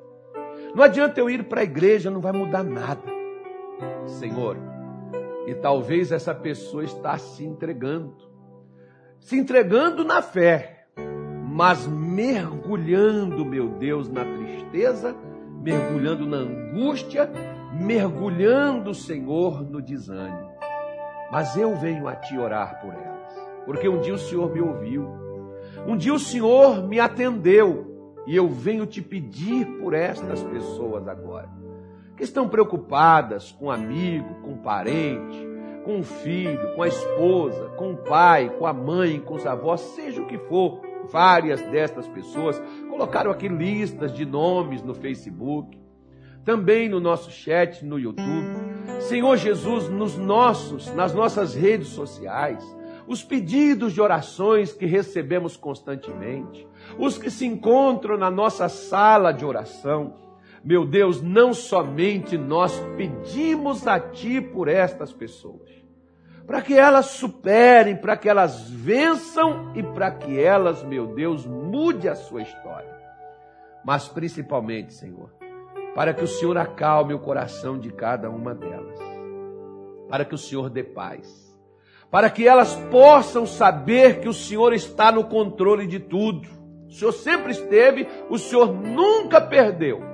Não 0.73 0.84
adianta 0.84 1.19
eu 1.19 1.30
ir 1.30 1.43
para 1.43 1.62
a 1.62 1.63
igreja, 1.63 2.10
não 2.10 2.21
vai 2.21 2.32
mudar 2.32 2.63
nada. 2.63 3.04
Senhor, 4.06 4.58
e 5.45 5.54
talvez 5.54 6.12
essa 6.12 6.34
pessoa 6.34 6.84
está 6.84 7.17
se 7.17 7.43
entregando, 7.43 8.15
se 9.19 9.38
entregando 9.38 10.06
na 10.06 10.21
fé, 10.21 10.88
mas 11.43 11.86
mergulhando, 11.86 13.45
meu 13.45 13.67
Deus, 13.67 14.10
na 14.10 14.23
tristeza, 14.23 15.15
mergulhando 15.62 16.26
na 16.26 16.38
angústia, 16.38 17.30
mergulhando, 17.73 18.93
Senhor, 18.93 19.62
no 19.62 19.82
desânimo. 19.82 20.54
Mas 21.33 21.57
eu 21.57 21.75
venho 21.75 22.07
a 22.07 22.15
te 22.15 22.37
orar 22.37 22.79
por 22.79 22.93
elas, 22.93 23.35
porque 23.65 23.89
um 23.89 23.99
dia 23.99 24.13
o 24.13 24.19
Senhor 24.19 24.53
me 24.53 24.61
ouviu, 24.61 25.09
um 25.87 25.97
dia 25.97 26.13
o 26.13 26.19
Senhor 26.19 26.87
me 26.87 26.99
atendeu, 26.99 28.21
e 28.27 28.35
eu 28.35 28.47
venho 28.47 28.85
te 28.85 29.01
pedir 29.01 29.65
por 29.79 29.95
estas 29.95 30.43
pessoas 30.43 31.07
agora, 31.07 31.49
que 32.15 32.23
estão 32.23 32.47
preocupadas 32.47 33.51
com 33.51 33.71
amigo, 33.71 34.43
com 34.43 34.57
parente, 34.57 35.47
com 35.83 36.01
o 36.01 36.03
filho, 36.03 36.75
com 36.75 36.83
a 36.83 36.87
esposa, 36.87 37.67
com 37.77 37.93
o 37.93 37.97
pai, 37.97 38.51
com 38.59 38.67
a 38.67 38.71
mãe, 38.71 39.19
com 39.19 39.33
os 39.33 39.47
avós, 39.47 39.81
seja 39.81 40.21
o 40.21 40.27
que 40.27 40.37
for. 40.37 40.81
Várias 41.09 41.63
destas 41.63 42.07
pessoas 42.07 42.61
colocaram 42.91 43.31
aqui 43.31 43.47
listas 43.47 44.13
de 44.13 44.23
nomes 44.23 44.83
no 44.83 44.93
Facebook, 44.93 45.82
também 46.43 46.89
no 46.89 46.99
nosso 46.99 47.32
chat 47.32 47.86
no 47.86 47.97
YouTube. 47.97 48.63
Senhor 49.01 49.38
Jesus, 49.38 49.89
nos 49.89 50.17
nossos, 50.17 50.93
nas 50.93 51.13
nossas 51.13 51.56
redes 51.56 51.88
sociais, 51.89 52.63
os 53.08 53.23
pedidos 53.23 53.93
de 53.93 54.01
orações 54.01 54.73
que 54.73 54.86
recebemos 54.86 55.58
constantemente, 55.58 56.67
os 56.97 57.17
que 57.17 57.29
se 57.29 57.45
encontram 57.45 58.17
na 58.17 58.32
nossa 58.32 58.69
sala 58.69 59.32
de 59.32 59.45
oração. 59.45 60.15
Meu 60.63 60.86
Deus, 60.86 61.21
não 61.21 61.53
somente 61.53 62.38
nós 62.38 62.79
pedimos 62.95 63.86
a 63.86 63.99
Ti 63.99 64.39
por 64.39 64.69
estas 64.69 65.12
pessoas, 65.12 65.69
para 66.47 66.62
que 66.62 66.73
elas 66.73 67.08
superem, 67.08 67.97
para 67.97 68.15
que 68.15 68.29
elas 68.29 68.69
vençam 68.69 69.73
e 69.75 69.84
para 69.84 70.12
que 70.12 70.39
elas, 70.39 70.82
meu 70.84 71.08
Deus, 71.08 71.45
mude 71.45 72.08
a 72.08 72.15
sua 72.15 72.41
história. 72.41 72.93
Mas 73.84 74.08
principalmente, 74.08 74.93
Senhor, 74.93 75.29
para 75.95 76.13
que 76.13 76.23
o 76.23 76.27
Senhor 76.27 76.58
acalme 76.58 77.13
o 77.13 77.19
coração 77.19 77.77
de 77.77 77.91
cada 77.91 78.29
uma 78.29 78.53
delas, 78.53 78.99
para 80.10 80.25
que 80.25 80.36
o 80.36 80.38
Senhor 80.38 80.69
dê 80.69 80.84
paz, 80.84 81.58
para 82.10 82.29
que 82.29 82.47
elas 82.47 82.75
possam 82.91 83.45
saber 83.45 84.19
que 84.19 84.29
o 84.29 84.34
Senhor 84.34 84.73
está 84.73 85.12
no 85.12 85.25
controle 85.25 85.88
de 85.88 85.99
tudo. 85.99 86.47
O 86.88 86.91
Senhor 86.91 87.12
sempre 87.12 87.51
esteve, 87.51 88.08
o 88.29 88.38
Senhor 88.38 88.71
nunca 88.71 89.41
perdeu 89.41 90.13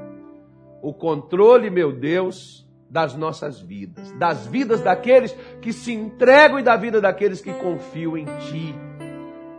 o 0.81 0.93
controle, 0.93 1.69
meu 1.69 1.91
Deus, 1.91 2.65
das 2.89 3.15
nossas 3.15 3.59
vidas, 3.59 4.11
das 4.13 4.47
vidas 4.47 4.81
daqueles 4.81 5.33
que 5.61 5.71
se 5.71 5.93
entregam 5.93 6.59
e 6.59 6.63
da 6.63 6.75
vida 6.75 6.99
daqueles 6.99 7.41
que 7.41 7.53
confiam 7.53 8.17
em 8.17 8.25
Ti. 8.25 8.75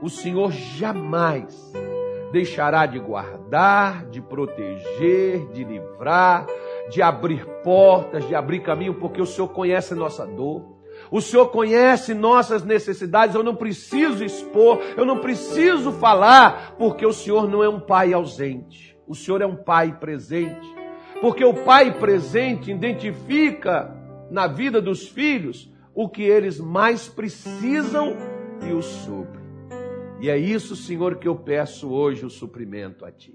O 0.02 0.08
Senhor 0.08 0.50
jamais 0.50 1.72
deixará 2.30 2.86
de 2.86 2.98
guardar, 2.98 4.06
de 4.06 4.20
proteger, 4.20 5.46
de 5.52 5.64
livrar, 5.64 6.46
de 6.90 7.02
abrir 7.02 7.44
portas, 7.62 8.26
de 8.26 8.34
abrir 8.34 8.60
caminho, 8.60 8.94
porque 8.94 9.20
o 9.20 9.26
Senhor 9.26 9.48
conhece 9.48 9.94
nossa 9.94 10.26
dor. 10.26 10.78
O 11.10 11.20
Senhor 11.20 11.48
conhece 11.48 12.14
nossas 12.14 12.62
necessidades, 12.62 13.34
eu 13.34 13.42
não 13.42 13.56
preciso 13.56 14.24
expor, 14.24 14.78
eu 14.96 15.04
não 15.04 15.18
preciso 15.18 15.92
falar, 15.92 16.74
porque 16.78 17.04
o 17.04 17.12
Senhor 17.12 17.48
não 17.48 17.64
é 17.64 17.68
um 17.68 17.80
pai 17.80 18.12
ausente, 18.12 18.96
o 19.06 19.14
Senhor 19.14 19.42
é 19.42 19.46
um 19.46 19.56
pai 19.56 19.96
presente. 19.98 20.68
Porque 21.20 21.44
o 21.44 21.52
pai 21.52 21.98
presente 21.98 22.70
identifica 22.70 23.94
na 24.30 24.46
vida 24.46 24.80
dos 24.80 25.06
filhos 25.08 25.70
o 25.94 26.08
que 26.08 26.22
eles 26.22 26.58
mais 26.58 27.08
precisam 27.08 28.16
e 28.66 28.72
o 28.72 28.80
supre. 28.80 29.39
E 30.20 30.28
é 30.28 30.36
isso, 30.36 30.76
Senhor, 30.76 31.16
que 31.16 31.26
eu 31.26 31.34
peço 31.34 31.90
hoje 31.90 32.26
o 32.26 32.30
suprimento 32.30 33.04
a 33.04 33.10
Ti. 33.10 33.34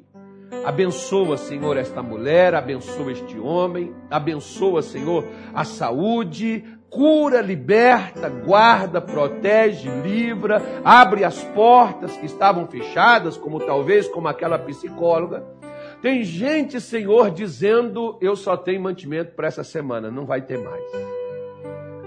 Abençoa, 0.63 1.37
Senhor, 1.37 1.77
esta 1.77 2.01
mulher, 2.01 2.53
abençoa 2.53 3.11
este 3.11 3.39
homem, 3.39 3.93
abençoa, 4.09 4.81
Senhor, 4.81 5.25
a 5.53 5.63
saúde, 5.63 6.63
cura, 6.89 7.41
liberta, 7.41 8.29
guarda, 8.29 9.01
protege, 9.01 9.89
livra, 10.03 10.61
abre 10.83 11.23
as 11.23 11.43
portas 11.43 12.15
que 12.17 12.25
estavam 12.25 12.67
fechadas, 12.67 13.35
como 13.35 13.59
talvez 13.59 14.07
como 14.07 14.27
aquela 14.27 14.57
psicóloga. 14.59 15.43
Tem 16.01 16.23
gente, 16.23 16.79
Senhor, 16.79 17.31
dizendo: 17.31 18.17
Eu 18.21 18.35
só 18.35 18.55
tenho 18.55 18.81
mantimento 18.81 19.33
para 19.33 19.47
essa 19.47 19.63
semana, 19.63 20.11
não 20.11 20.25
vai 20.25 20.41
ter 20.41 20.57
mais. 20.59 20.83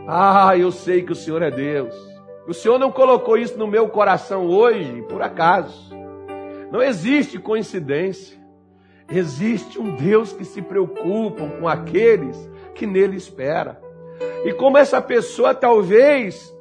Ah, 0.07 0.57
eu 0.57 0.71
sei 0.71 1.03
que 1.03 1.13
o 1.13 1.17
Senhor 1.17 1.43
é 1.43 1.51
Deus. 1.51 2.08
O 2.49 2.55
Senhor 2.55 2.79
não 2.79 2.91
colocou 2.91 3.37
isso 3.37 3.59
no 3.59 3.67
meu 3.67 3.91
coração 3.91 4.47
hoje, 4.47 5.03
por 5.03 5.21
acaso. 5.21 5.95
Não 6.73 6.83
existe 6.83 7.39
coincidência. 7.39 8.39
Existe 9.11 9.79
um 9.79 9.95
Deus 9.95 10.33
que 10.33 10.47
se 10.47 10.63
preocupa 10.63 11.47
com 11.47 11.69
aqueles 11.69 12.51
que 12.75 12.87
nele 12.87 13.19
espera. 13.19 13.79
E 14.47 14.53
como 14.55 14.79
essa 14.79 15.03
pessoa 15.03 15.55
talvez 15.55 16.57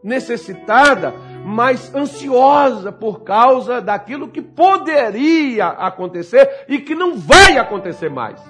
necessitada, 0.00 1.12
mas 1.44 1.92
ansiosa 1.92 2.92
por 2.92 3.22
causa 3.22 3.80
daquilo 3.80 4.28
que 4.28 4.40
poderia 4.40 5.66
acontecer 5.66 6.66
e 6.68 6.78
que 6.78 6.94
não 6.94 7.16
vai 7.16 7.58
acontecer 7.58 8.08
mais. 8.08 8.40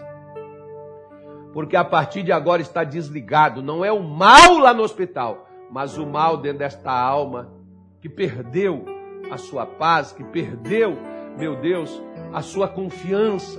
Porque 1.54 1.74
a 1.74 1.84
partir 1.84 2.22
de 2.22 2.32
agora 2.32 2.60
está 2.60 2.84
desligado, 2.84 3.62
não 3.62 3.82
é 3.82 3.90
o 3.90 4.02
mal 4.02 4.58
lá 4.58 4.74
no 4.74 4.82
hospital, 4.82 5.46
mas 5.72 5.96
o 5.96 6.06
mal 6.06 6.36
dentro 6.36 6.58
desta 6.58 6.92
alma 6.92 7.50
que 7.98 8.08
perdeu 8.08 8.84
a 9.30 9.38
sua 9.38 9.64
paz, 9.64 10.12
que 10.12 10.22
perdeu, 10.22 10.98
meu 11.38 11.56
Deus, 11.56 12.02
a 12.30 12.42
sua 12.42 12.68
confiança. 12.68 13.58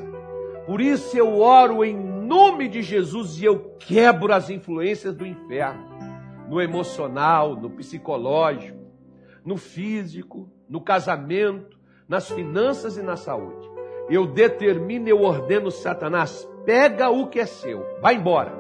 Por 0.68 0.80
isso 0.80 1.18
eu 1.18 1.40
oro 1.40 1.84
em 1.84 1.96
nome 1.96 2.70
de 2.70 2.84
Jesus 2.84 3.42
e 3.42 3.46
eu 3.46 3.76
quebro 3.80 4.32
as 4.32 4.52
influências 4.52 5.16
do 5.16 5.26
inferno, 5.26 5.84
no 6.48 6.62
emocional, 6.62 7.56
no 7.56 7.72
psicológico, 7.72 8.78
no 9.44 9.58
físico, 9.58 10.48
no 10.70 10.80
casamento, 10.80 11.80
nas 12.08 12.30
finanças 12.30 12.96
e 12.96 13.02
na 13.02 13.16
saúde. 13.16 13.68
Eu 14.08 14.28
determino, 14.28 15.10
eu 15.10 15.24
ordeno 15.24 15.72
Satanás, 15.72 16.48
pega 16.64 17.10
o 17.10 17.28
que 17.28 17.40
é 17.40 17.46
seu, 17.48 17.84
vai 18.00 18.16
embora. 18.16 18.54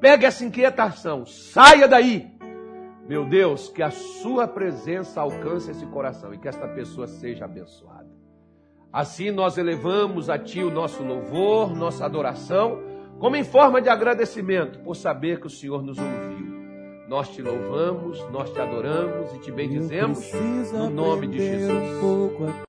Pega 0.00 0.28
essa 0.28 0.44
inquietação, 0.44 1.26
saia 1.26 1.88
daí. 1.88 2.35
Meu 3.08 3.24
Deus, 3.24 3.68
que 3.68 3.82
a 3.82 3.90
sua 3.90 4.48
presença 4.48 5.20
alcance 5.20 5.70
esse 5.70 5.86
coração 5.86 6.34
e 6.34 6.38
que 6.38 6.48
esta 6.48 6.66
pessoa 6.66 7.06
seja 7.06 7.44
abençoada. 7.44 8.10
Assim 8.92 9.30
nós 9.30 9.58
elevamos 9.58 10.28
a 10.28 10.38
Ti 10.38 10.62
o 10.64 10.70
nosso 10.70 11.02
louvor, 11.02 11.74
nossa 11.76 12.04
adoração, 12.04 12.82
como 13.18 13.36
em 13.36 13.44
forma 13.44 13.80
de 13.80 13.88
agradecimento 13.88 14.80
por 14.80 14.96
saber 14.96 15.38
que 15.40 15.46
o 15.46 15.50
Senhor 15.50 15.82
nos 15.82 15.98
ouviu. 15.98 16.46
Nós 17.08 17.28
te 17.28 17.40
louvamos, 17.40 18.18
nós 18.30 18.50
te 18.50 18.60
adoramos 18.60 19.32
e 19.34 19.38
te 19.38 19.52
bendizemos 19.52 20.32
no 20.72 20.90
nome 20.90 21.28
de 21.28 21.38
Jesus. 21.38 22.32